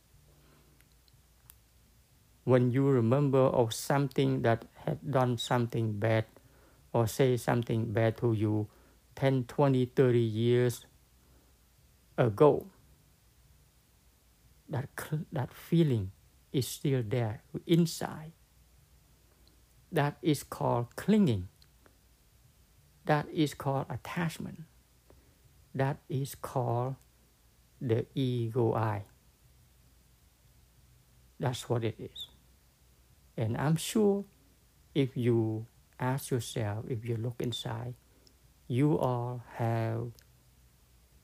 When 2.44 2.70
you 2.70 2.88
remember 2.88 3.38
of 3.38 3.72
something 3.72 4.42
that 4.42 4.64
had 4.84 5.10
done 5.10 5.38
something 5.38 5.98
bad 5.98 6.26
or 6.92 7.06
say 7.06 7.36
something 7.36 7.92
bad 7.92 8.18
to 8.18 8.32
you 8.32 8.68
10, 9.16 9.44
20, 9.44 9.86
30 9.86 10.18
years 10.18 10.86
ago, 12.18 12.66
that, 14.68 14.88
that 15.32 15.52
feeling 15.52 16.12
is 16.52 16.68
still 16.68 17.02
there 17.06 17.42
inside. 17.66 18.32
That 19.92 20.16
is 20.22 20.42
called 20.42 20.96
clinging. 20.96 21.48
That 23.04 23.28
is 23.32 23.54
called 23.54 23.86
attachment. 23.90 24.62
That 25.74 25.98
is 26.08 26.34
called 26.34 26.96
the 27.80 28.06
ego 28.14 28.74
I. 28.74 29.02
That's 31.38 31.68
what 31.68 31.84
it 31.84 31.96
is. 31.98 32.28
And 33.36 33.56
I'm 33.56 33.76
sure 33.76 34.24
if 34.94 35.16
you 35.16 35.66
ask 35.98 36.30
yourself, 36.30 36.86
if 36.88 37.04
you 37.04 37.16
look 37.16 37.42
inside, 37.42 37.94
you 38.68 38.96
all 38.98 39.42
have 39.56 40.12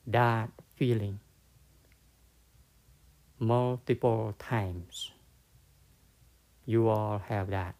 that 0.05 0.49
feeling 0.75 1.19
multiple 3.39 4.35
times. 4.37 5.11
You 6.65 6.89
all 6.89 7.19
have 7.27 7.49
that. 7.49 7.75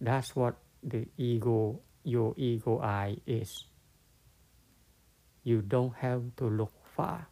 That's 0.00 0.34
what 0.34 0.56
the 0.82 1.06
ego, 1.16 1.80
your 2.04 2.34
ego 2.36 2.80
I 2.80 3.16
is. 3.26 3.64
You 5.42 5.62
don't 5.62 5.94
have 5.96 6.36
to 6.36 6.46
look 6.46 6.72
far. 6.96 7.28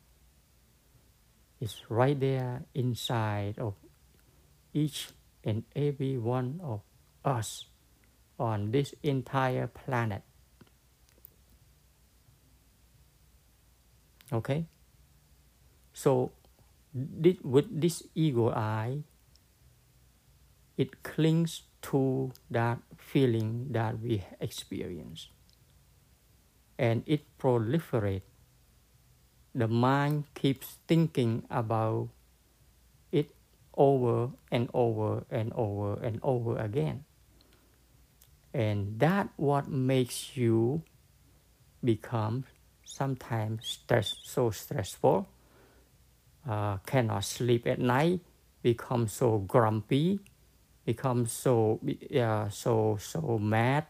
It's 1.60 1.82
right 1.88 2.18
there 2.18 2.62
inside 2.74 3.58
of 3.58 3.74
each 4.72 5.08
and 5.44 5.64
every 5.74 6.16
one 6.16 6.60
of 6.62 6.80
us 7.24 7.66
on 8.38 8.70
this 8.70 8.94
entire 9.02 9.66
planet. 9.66 10.22
Okay? 14.32 14.66
So, 15.92 16.30
this, 16.94 17.36
with 17.42 17.80
this 17.80 18.02
ego 18.14 18.50
I, 18.50 19.02
it 20.76 21.02
clings 21.02 21.62
to 21.88 22.32
that 22.50 22.78
feeling 22.98 23.66
that 23.70 23.98
we 24.00 24.22
experience. 24.40 25.28
And 26.78 27.02
it 27.06 27.24
proliferates. 27.38 28.28
The 29.54 29.66
mind 29.66 30.24
keeps 30.34 30.78
thinking 30.86 31.44
about 31.50 32.10
it 33.10 33.34
over 33.74 34.30
and 34.52 34.68
over 34.74 35.24
and 35.30 35.52
over 35.54 35.98
and 36.02 36.20
over 36.22 36.56
again. 36.58 37.04
And 38.52 39.00
that 39.00 39.30
what 39.36 39.68
makes 39.68 40.36
you 40.36 40.82
become 41.82 42.44
sometimes 42.84 43.66
stress, 43.66 44.14
so 44.22 44.50
stressful, 44.50 45.28
uh, 46.46 46.76
cannot 46.84 47.24
sleep 47.24 47.66
at 47.66 47.78
night, 47.78 48.20
become 48.62 49.08
so 49.08 49.38
grumpy, 49.38 50.20
become 50.88 51.26
so 51.26 51.78
uh, 52.16 52.48
so 52.48 52.96
so 52.96 53.36
mad, 53.36 53.84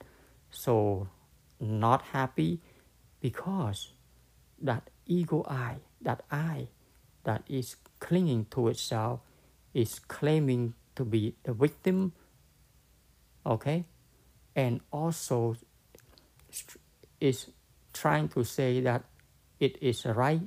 so 0.51 1.07
not 1.61 2.03
happy, 2.11 2.59
because 3.21 3.95
that 4.59 4.91
ego 5.07 5.47
I, 5.47 5.77
that 6.03 6.27
I, 6.29 6.67
that 7.23 7.47
is 7.47 7.77
clinging 8.01 8.47
to 8.51 8.67
itself, 8.67 9.21
is 9.73 10.01
claiming 10.01 10.75
to 10.97 11.05
be 11.05 11.37
the 11.45 11.55
victim. 11.55 12.11
Okay, 13.47 13.85
and 14.57 14.81
also 14.91 15.55
is 17.21 17.47
trying 17.95 18.27
to 18.35 18.43
say 18.43 18.81
that 18.81 19.05
it 19.61 19.79
is 19.81 20.05
right 20.05 20.43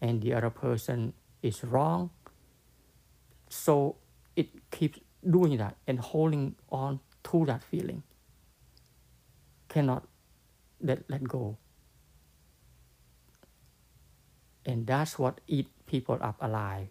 and 0.00 0.22
the 0.22 0.34
other 0.34 0.50
person 0.50 1.14
is 1.42 1.64
wrong. 1.64 2.10
So 3.48 3.96
it 4.36 4.70
keeps 4.70 5.00
doing 5.28 5.56
that 5.58 5.76
and 5.86 5.98
holding 5.98 6.54
on 6.70 7.00
to 7.24 7.44
that 7.46 7.62
feeling. 7.62 8.02
Cannot 9.68 10.06
let, 10.80 11.08
let 11.08 11.24
go. 11.24 11.58
And 14.66 14.86
that's 14.86 15.18
what 15.18 15.40
eat 15.46 15.68
people 15.86 16.18
up 16.20 16.36
alive. 16.40 16.88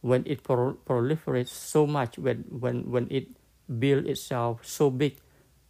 When 0.00 0.22
it 0.26 0.42
pro- 0.42 0.74
proliferates 0.86 1.48
so 1.48 1.86
much, 1.86 2.18
when, 2.18 2.44
when, 2.48 2.90
when 2.90 3.08
it 3.10 3.28
builds 3.78 4.08
itself 4.08 4.60
so 4.64 4.90
big, 4.90 5.18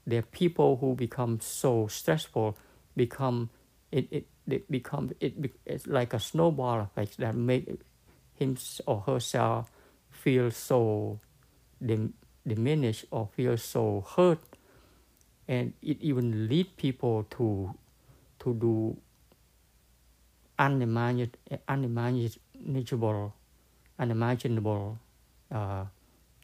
there 0.07 0.19
are 0.19 0.23
people 0.23 0.77
who 0.77 0.95
become 0.95 1.41
so 1.41 1.87
stressful, 1.87 2.59
become 2.97 3.51
it, 3.91 4.09
it, 4.11 4.27
it 4.49 4.71
become 4.71 5.13
it, 5.21 5.35
it's 5.65 5.87
like 5.87 6.13
a 6.13 6.19
snowball 6.19 6.81
effect 6.81 7.19
that 7.19 7.35
make 7.35 7.81
him 8.35 8.57
or 8.87 9.01
herself 9.01 9.71
feel 10.11 10.51
so 10.51 11.21
dim, 11.85 12.15
diminished 12.47 13.07
or 13.11 13.29
feel 13.35 13.57
so 13.57 14.05
hurt. 14.17 14.41
And 15.47 15.75
it 15.83 16.01
even 16.01 16.49
lead 16.49 16.77
people 16.77 17.25
to 17.37 17.75
to 18.41 18.55
do 18.55 18.97
unimaginable 20.59 21.39
unimaginable 21.69 23.35
unimaginable 23.99 24.99
uh, 25.51 25.85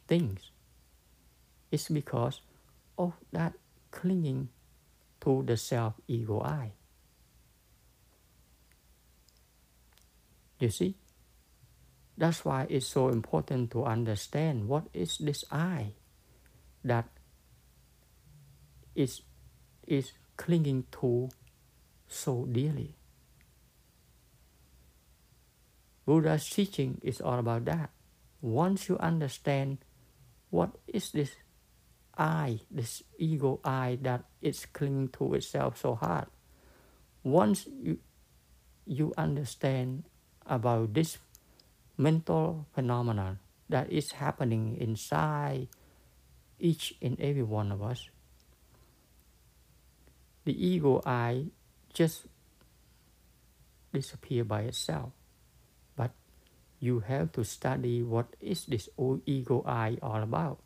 things. 0.07 0.51
It's 1.71 1.89
because 1.89 2.41
of 2.97 3.13
that 3.31 3.53
clinging 3.91 4.49
to 5.21 5.43
the 5.45 5.57
self 5.57 5.93
ego 6.07 6.41
I 6.41 6.71
you 10.61 10.69
see 10.69 10.95
that's 12.21 12.45
why 12.45 12.67
it's 12.69 12.85
so 12.85 13.09
important 13.09 13.71
to 13.71 13.83
understand 13.83 14.67
what 14.67 14.85
is 14.93 15.17
this 15.17 15.43
I 15.51 15.93
that 16.85 17.09
is, 18.93 19.21
is 19.87 20.11
clinging 20.37 20.85
to 21.01 21.29
so 22.07 22.45
dearly. 22.45 22.93
Buddha's 26.05 26.47
teaching 26.47 27.01
is 27.01 27.21
all 27.21 27.39
about 27.39 27.65
that. 27.65 27.89
Once 28.39 28.87
you 28.87 28.99
understand 28.99 29.79
what 30.51 30.77
is 30.85 31.09
this 31.09 31.31
I, 32.15 32.59
this 32.69 33.01
ego 33.17 33.59
I 33.65 33.97
that 34.03 34.25
is 34.43 34.67
clinging 34.67 35.09
to 35.17 35.33
itself 35.33 35.79
so 35.79 35.95
hard, 35.95 36.27
once 37.23 37.65
you 37.65 37.97
you 38.85 39.13
understand 39.17 40.03
about 40.45 40.93
this 40.93 41.17
mental 41.97 42.65
phenomenon 42.73 43.39
that 43.69 43.91
is 43.91 44.13
happening 44.13 44.77
inside 44.77 45.67
each 46.59 46.93
and 47.01 47.19
every 47.19 47.43
one 47.43 47.71
of 47.71 47.81
us, 47.81 48.09
the 50.45 50.53
ego 50.53 51.01
I 51.05 51.47
just 51.93 52.27
disappear 53.93 54.43
by 54.43 54.61
itself. 54.61 55.11
But 55.95 56.11
you 56.79 56.99
have 57.01 57.31
to 57.33 57.43
study 57.43 58.03
what 58.03 58.27
is 58.39 58.65
this 58.65 58.89
old 58.97 59.21
ego 59.25 59.63
I 59.65 59.97
all 60.01 60.21
about, 60.21 60.59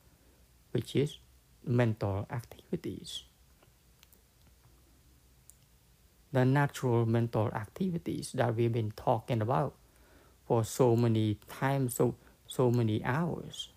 which 0.71 0.95
is 0.95 1.19
mental 1.63 2.27
activities. 2.29 3.23
The 6.31 6.43
natural 6.43 7.05
mental 7.05 7.47
activities 7.53 8.33
that 8.33 8.55
we've 8.55 8.73
been 8.73 8.91
talking 8.91 9.41
about 9.41 9.75
for 10.47 10.63
so 10.63 10.95
many 10.95 11.37
times, 11.49 11.95
so 11.95 12.15
so 12.47 12.71
many 12.71 13.03
hours. 13.03 13.69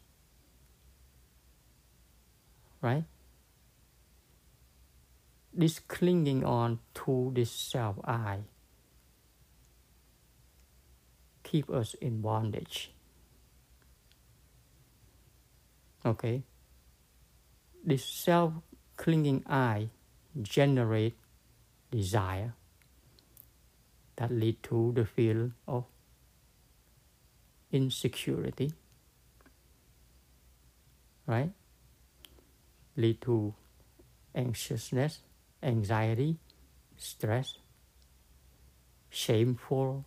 Right? 2.80 3.04
This 5.52 5.80
clinging 5.80 6.44
on 6.44 6.78
to 6.94 7.32
this 7.34 7.50
self 7.50 7.96
I 8.04 8.40
keep 11.42 11.70
us 11.70 11.94
in 11.94 12.20
bondage. 12.20 12.92
Okay? 16.04 16.42
This 17.84 18.04
self 18.04 18.52
clinging 18.96 19.44
I 19.48 19.88
generate 20.42 21.16
desire 21.90 22.52
that 24.16 24.30
lead 24.30 24.62
to 24.64 24.92
the 24.94 25.06
feel 25.06 25.50
of 25.66 25.84
insecurity 27.72 28.72
right 31.26 31.50
lead 32.96 33.20
to 33.20 33.54
anxiousness 34.34 35.20
anxiety 35.62 36.36
stress 36.96 37.58
shameful 39.10 40.04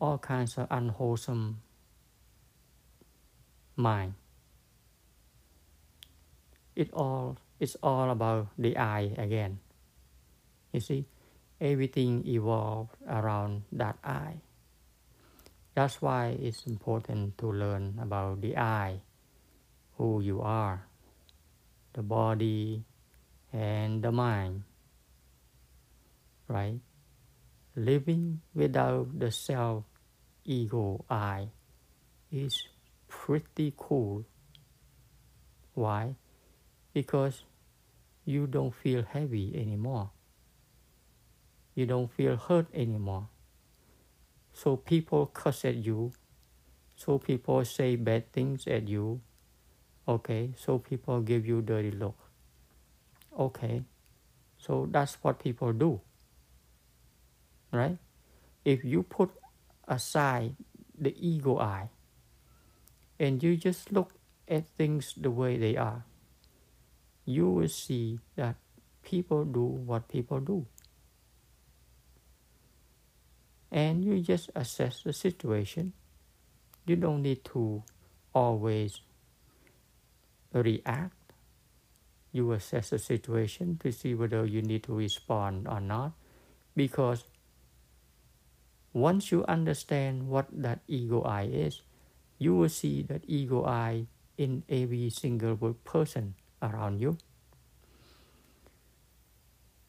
all 0.00 0.18
kinds 0.18 0.56
of 0.58 0.66
unwholesome 0.70 1.60
mind. 3.76 4.14
It 6.76 6.90
all 6.92 7.38
it's 7.58 7.76
all 7.82 8.10
about 8.10 8.48
the 8.58 8.76
I 8.76 9.14
again. 9.18 9.58
You 10.72 10.80
see, 10.80 11.06
everything 11.60 12.26
evolves 12.26 12.94
around 13.08 13.62
that 13.72 13.98
I. 14.04 14.38
That's 15.78 16.02
why 16.02 16.34
it's 16.42 16.66
important 16.66 17.38
to 17.38 17.54
learn 17.54 18.02
about 18.02 18.42
the 18.42 18.58
I, 18.58 18.98
who 19.94 20.18
you 20.18 20.42
are, 20.42 20.82
the 21.92 22.02
body, 22.02 22.82
and 23.52 24.02
the 24.02 24.10
mind. 24.10 24.64
Right? 26.48 26.80
living 27.78 28.40
without 28.54 29.06
the 29.18 29.30
self 29.30 29.84
ego 30.44 31.04
I 31.08 31.46
is 32.32 32.66
pretty 33.06 33.72
cool. 33.76 34.24
Why? 35.74 36.16
Because 36.92 37.44
you 38.24 38.48
don't 38.48 38.74
feel 38.74 39.04
heavy 39.04 39.54
anymore. 39.54 40.10
You 41.76 41.86
don't 41.86 42.10
feel 42.10 42.36
hurt 42.36 42.66
anymore. 42.74 43.28
So 44.58 44.74
people 44.76 45.30
curse 45.32 45.64
at 45.64 45.76
you. 45.76 46.10
So 46.96 47.18
people 47.18 47.64
say 47.64 47.94
bad 47.94 48.32
things 48.32 48.66
at 48.66 48.88
you. 48.88 49.20
Okay, 50.08 50.50
so 50.58 50.78
people 50.78 51.20
give 51.20 51.46
you 51.46 51.62
dirty 51.62 51.92
look. 51.92 52.16
Okay, 53.38 53.82
so 54.58 54.88
that's 54.90 55.16
what 55.22 55.38
people 55.38 55.72
do 55.72 56.00
right? 57.72 57.96
If 58.64 58.84
you 58.84 59.02
put 59.02 59.30
aside 59.86 60.54
the 60.98 61.14
ego 61.16 61.58
I 61.58 61.88
and 63.18 63.42
you 63.42 63.56
just 63.56 63.92
look 63.92 64.12
at 64.48 64.66
things 64.76 65.14
the 65.16 65.30
way 65.30 65.56
they 65.56 65.76
are, 65.76 66.04
you 67.24 67.48
will 67.48 67.68
see 67.68 68.20
that 68.36 68.56
people 69.02 69.44
do 69.44 69.64
what 69.64 70.08
people 70.08 70.40
do. 70.40 70.66
And 73.70 74.04
you 74.04 74.20
just 74.20 74.50
assess 74.56 75.02
the 75.02 75.12
situation. 75.12 75.92
You 76.86 76.96
don't 76.96 77.22
need 77.22 77.44
to 77.52 77.82
always 78.34 79.00
react. 80.52 81.14
You 82.32 82.52
assess 82.52 82.90
the 82.90 82.98
situation 82.98 83.78
to 83.82 83.92
see 83.92 84.14
whether 84.14 84.44
you 84.44 84.62
need 84.62 84.84
to 84.84 84.94
respond 84.94 85.68
or 85.68 85.80
not 85.80 86.12
because 86.78 87.24
once 88.92 89.30
you 89.30 89.44
understand 89.46 90.28
what 90.28 90.46
that 90.52 90.80
ego 90.86 91.22
I 91.22 91.42
is, 91.42 91.82
you 92.38 92.54
will 92.54 92.70
see 92.70 93.02
that 93.02 93.22
ego 93.26 93.64
I 93.66 94.06
in 94.38 94.62
every 94.68 95.10
single 95.10 95.56
person 95.84 96.34
around 96.62 97.00
you. 97.00 97.18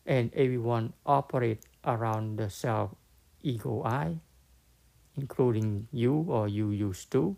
And 0.06 0.34
everyone 0.34 0.94
operate 1.06 1.62
around 1.86 2.38
the 2.38 2.50
self 2.50 2.96
ego 3.42 3.84
I, 3.84 4.20
including 5.16 5.88
you 5.92 6.26
or 6.28 6.48
you 6.48 6.72
used 6.72 7.12
to. 7.12 7.36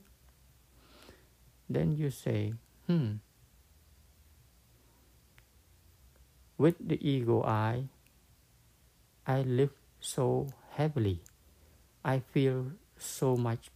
Then 1.69 1.95
you 1.95 2.09
say, 2.09 2.53
hmm, 2.87 3.23
with 6.57 6.75
the 6.79 6.99
ego 6.99 7.43
I, 7.43 7.85
I 9.25 9.41
live 9.41 9.71
so 9.99 10.47
heavily 10.71 11.21
I 12.03 12.19
feel 12.19 12.71
so 12.97 13.37
much 13.37 13.69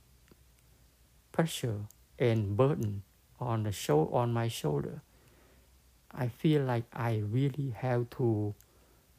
pressure 1.32 1.86
and 2.18 2.58
burden 2.58 3.04
on 3.40 3.64
the 3.64 3.72
show 3.72 4.08
on 4.10 4.34
my 4.34 4.48
shoulder. 4.48 5.02
I 6.12 6.30
feel 6.30 6.64
like 6.64 6.86
I 6.94 7.22
really 7.22 7.76
have 7.78 8.10
to 8.18 8.56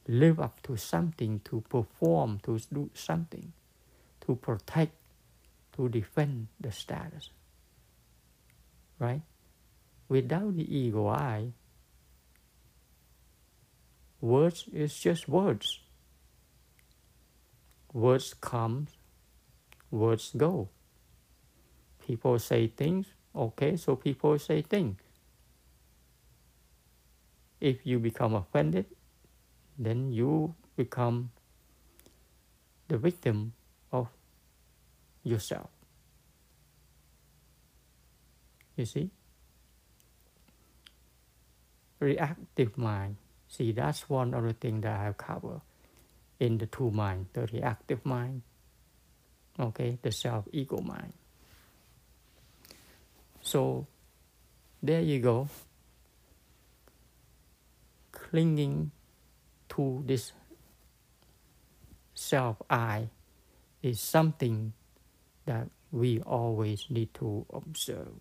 live 0.08 0.40
up 0.40 0.62
to 0.62 0.76
something, 0.76 1.40
to 1.44 1.62
perform, 1.68 2.40
to 2.44 2.58
do 2.72 2.90
something, 2.94 3.52
to 4.26 4.36
protect, 4.36 4.92
to 5.76 5.88
defend 5.88 6.48
the 6.60 6.72
status. 6.72 7.30
Right? 8.98 9.22
Without 10.08 10.56
the 10.56 10.76
ego 10.76 11.08
I, 11.08 11.52
words 14.20 14.64
is 14.72 14.96
just 14.98 15.28
words. 15.28 15.80
Words 17.92 18.34
come 18.34 18.86
words 19.90 20.32
go. 20.36 20.68
People 22.06 22.38
say 22.38 22.68
things, 22.68 23.06
okay, 23.34 23.76
so 23.76 23.96
people 23.96 24.38
say 24.38 24.62
things. 24.62 24.96
If 27.60 27.84
you 27.84 27.98
become 27.98 28.34
offended, 28.34 28.86
then 29.78 30.12
you 30.12 30.54
become 30.76 31.30
the 32.88 32.98
victim 32.98 33.52
of 33.92 34.08
yourself. 35.22 35.70
You 38.76 38.84
see? 38.84 39.10
Reactive 41.98 42.76
mind. 42.76 43.16
See, 43.48 43.72
that's 43.72 44.08
one 44.08 44.34
of 44.34 44.44
the 44.44 44.52
things 44.52 44.82
that 44.82 45.00
I 45.00 45.04
have 45.04 45.16
covered 45.16 45.60
in 46.38 46.58
the 46.58 46.66
two 46.66 46.90
mind, 46.90 47.26
the 47.32 47.46
reactive 47.46 48.04
mind 48.04 48.42
okay 49.58 49.98
the 50.02 50.12
self 50.12 50.46
ego 50.52 50.78
mind 50.80 51.12
so 53.40 53.86
there 54.82 55.00
you 55.00 55.20
go 55.20 55.48
clinging 58.12 58.90
to 59.76 60.02
this 60.06 60.32
self 62.14 62.56
i 62.70 63.08
is 63.82 64.00
something 64.00 64.72
that 65.44 65.68
we 65.92 66.20
always 66.22 66.86
need 66.90 67.12
to 67.14 67.46
observe 67.52 68.18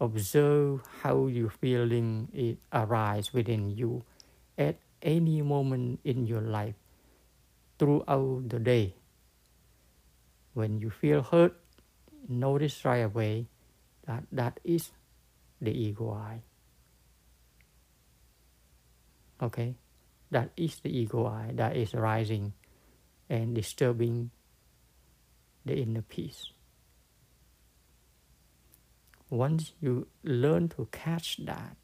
observe 0.00 0.80
how 1.02 1.26
you 1.26 1.48
feeling 1.48 2.28
it 2.34 2.58
arise 2.72 3.32
within 3.32 3.70
you 3.70 4.02
at 4.58 4.76
any 5.02 5.40
moment 5.42 6.00
in 6.04 6.26
your 6.26 6.42
life 6.42 6.74
throughout 7.78 8.48
the 8.48 8.58
day 8.58 8.94
When 10.52 10.78
you 10.80 10.90
feel 10.90 11.22
hurt, 11.22 11.56
notice 12.28 12.84
right 12.84 13.06
away 13.06 13.46
that 14.06 14.24
that 14.32 14.58
is 14.64 14.90
the 15.60 15.70
ego 15.70 16.12
I. 16.12 16.42
Okay? 19.40 19.79
That 20.30 20.50
is 20.56 20.78
the 20.80 20.96
ego 20.96 21.26
I 21.26 21.50
that 21.54 21.76
is 21.76 21.94
rising 21.94 22.52
and 23.28 23.54
disturbing 23.54 24.30
the 25.64 25.74
inner 25.74 26.02
peace. 26.02 26.50
Once 29.28 29.72
you 29.80 30.06
learn 30.24 30.68
to 30.68 30.88
catch 30.90 31.38
that, 31.44 31.76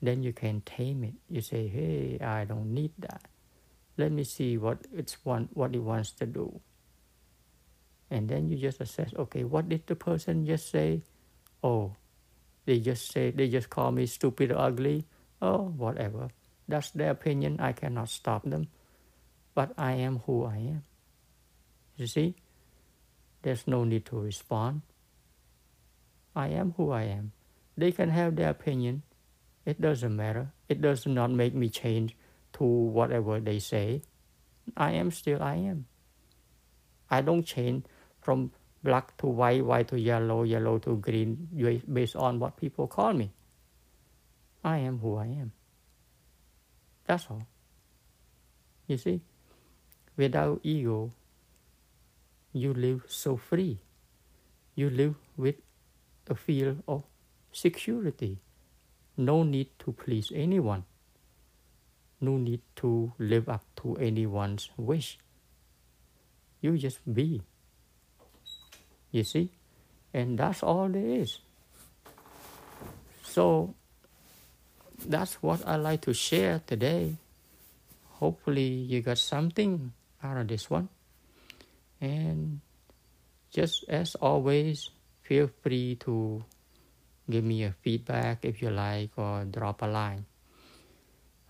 then 0.00 0.22
you 0.22 0.32
can 0.32 0.60
tame 0.60 1.02
it. 1.02 1.14
You 1.28 1.40
say, 1.40 1.66
hey, 1.66 2.18
I 2.20 2.44
don't 2.44 2.72
need 2.74 2.92
that. 2.98 3.22
Let 3.96 4.12
me 4.12 4.24
see 4.24 4.58
what 4.58 4.78
it's 4.92 5.16
want 5.24 5.56
what 5.56 5.74
it 5.74 5.82
wants 5.82 6.10
to 6.12 6.26
do. 6.26 6.60
And 8.10 8.28
then 8.28 8.48
you 8.48 8.56
just 8.56 8.80
assess, 8.80 9.14
okay, 9.16 9.44
what 9.44 9.68
did 9.68 9.86
the 9.86 9.96
person 9.96 10.46
just 10.46 10.70
say? 10.70 11.02
Oh, 11.62 11.96
they 12.66 12.78
just 12.80 13.10
say 13.10 13.30
they 13.30 13.48
just 13.48 13.70
call 13.70 13.92
me 13.92 14.06
stupid 14.06 14.52
or 14.52 14.58
ugly. 14.58 15.06
Oh, 15.40 15.72
whatever. 15.76 16.28
That's 16.68 16.90
their 16.90 17.10
opinion. 17.10 17.60
I 17.60 17.72
cannot 17.72 18.08
stop 18.08 18.44
them. 18.44 18.68
But 19.54 19.72
I 19.78 19.92
am 19.92 20.20
who 20.26 20.44
I 20.44 20.56
am. 20.56 20.82
You 21.96 22.06
see? 22.06 22.34
There's 23.42 23.66
no 23.66 23.84
need 23.84 24.06
to 24.06 24.18
respond. 24.18 24.82
I 26.34 26.48
am 26.48 26.74
who 26.76 26.90
I 26.90 27.02
am. 27.02 27.32
They 27.76 27.92
can 27.92 28.10
have 28.10 28.36
their 28.36 28.50
opinion. 28.50 29.02
It 29.64 29.80
doesn't 29.80 30.16
matter. 30.16 30.52
It 30.68 30.80
does 30.80 31.06
not 31.06 31.30
make 31.30 31.54
me 31.54 31.68
change 31.68 32.16
to 32.54 32.64
whatever 32.64 33.40
they 33.40 33.58
say. 33.58 34.02
I 34.76 34.92
am 34.92 35.10
still 35.10 35.42
I 35.42 35.56
am. 35.56 35.86
I 37.10 37.20
don't 37.20 37.44
change 37.44 37.84
from 38.22 38.50
black 38.82 39.16
to 39.18 39.26
white, 39.26 39.64
white 39.64 39.88
to 39.88 40.00
yellow, 40.00 40.42
yellow 40.42 40.78
to 40.78 40.96
green 40.96 41.48
based 41.92 42.16
on 42.16 42.38
what 42.38 42.56
people 42.56 42.86
call 42.86 43.12
me. 43.12 43.32
I 44.64 44.78
am 44.78 44.98
who 44.98 45.16
I 45.16 45.26
am. 45.26 45.52
That's 47.06 47.26
all. 47.30 47.46
You 48.86 48.96
see, 48.96 49.20
without 50.16 50.60
ego, 50.62 51.12
you 52.52 52.72
live 52.72 53.04
so 53.08 53.36
free. 53.36 53.78
You 54.74 54.90
live 54.90 55.14
with 55.36 55.56
a 56.28 56.34
feel 56.34 56.76
of 56.88 57.04
security. 57.52 58.38
No 59.16 59.42
need 59.42 59.70
to 59.80 59.92
please 59.92 60.32
anyone. 60.34 60.84
No 62.20 62.36
need 62.36 62.62
to 62.76 63.12
live 63.18 63.48
up 63.48 63.64
to 63.76 63.96
anyone's 63.96 64.70
wish. 64.76 65.18
You 66.60 66.78
just 66.78 67.00
be. 67.12 67.42
You 69.10 69.24
see? 69.24 69.50
And 70.12 70.38
that's 70.38 70.62
all 70.62 70.88
there 70.88 71.06
is. 71.06 71.38
So 73.22 73.74
that's 75.04 75.42
what 75.42 75.66
I 75.66 75.76
like 75.76 76.02
to 76.02 76.14
share 76.14 76.62
today. 76.66 77.16
Hopefully 78.20 78.88
you 78.88 79.02
got 79.02 79.18
something 79.18 79.92
out 80.22 80.36
of 80.36 80.48
this 80.48 80.70
one. 80.70 80.88
And 82.00 82.60
just 83.52 83.84
as 83.88 84.14
always, 84.16 84.90
feel 85.22 85.50
free 85.62 85.96
to 86.04 86.44
give 87.30 87.44
me 87.44 87.64
a 87.64 87.72
feedback 87.82 88.44
if 88.44 88.60
you 88.60 88.70
like 88.70 89.10
or 89.16 89.44
drop 89.44 89.82
a 89.82 89.86
line. 89.86 90.26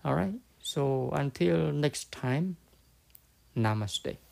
All 0.03 0.15
right. 0.15 0.35
So 0.59 1.11
until 1.13 1.71
next 1.71 2.11
time, 2.11 2.57
namaste. 3.55 4.24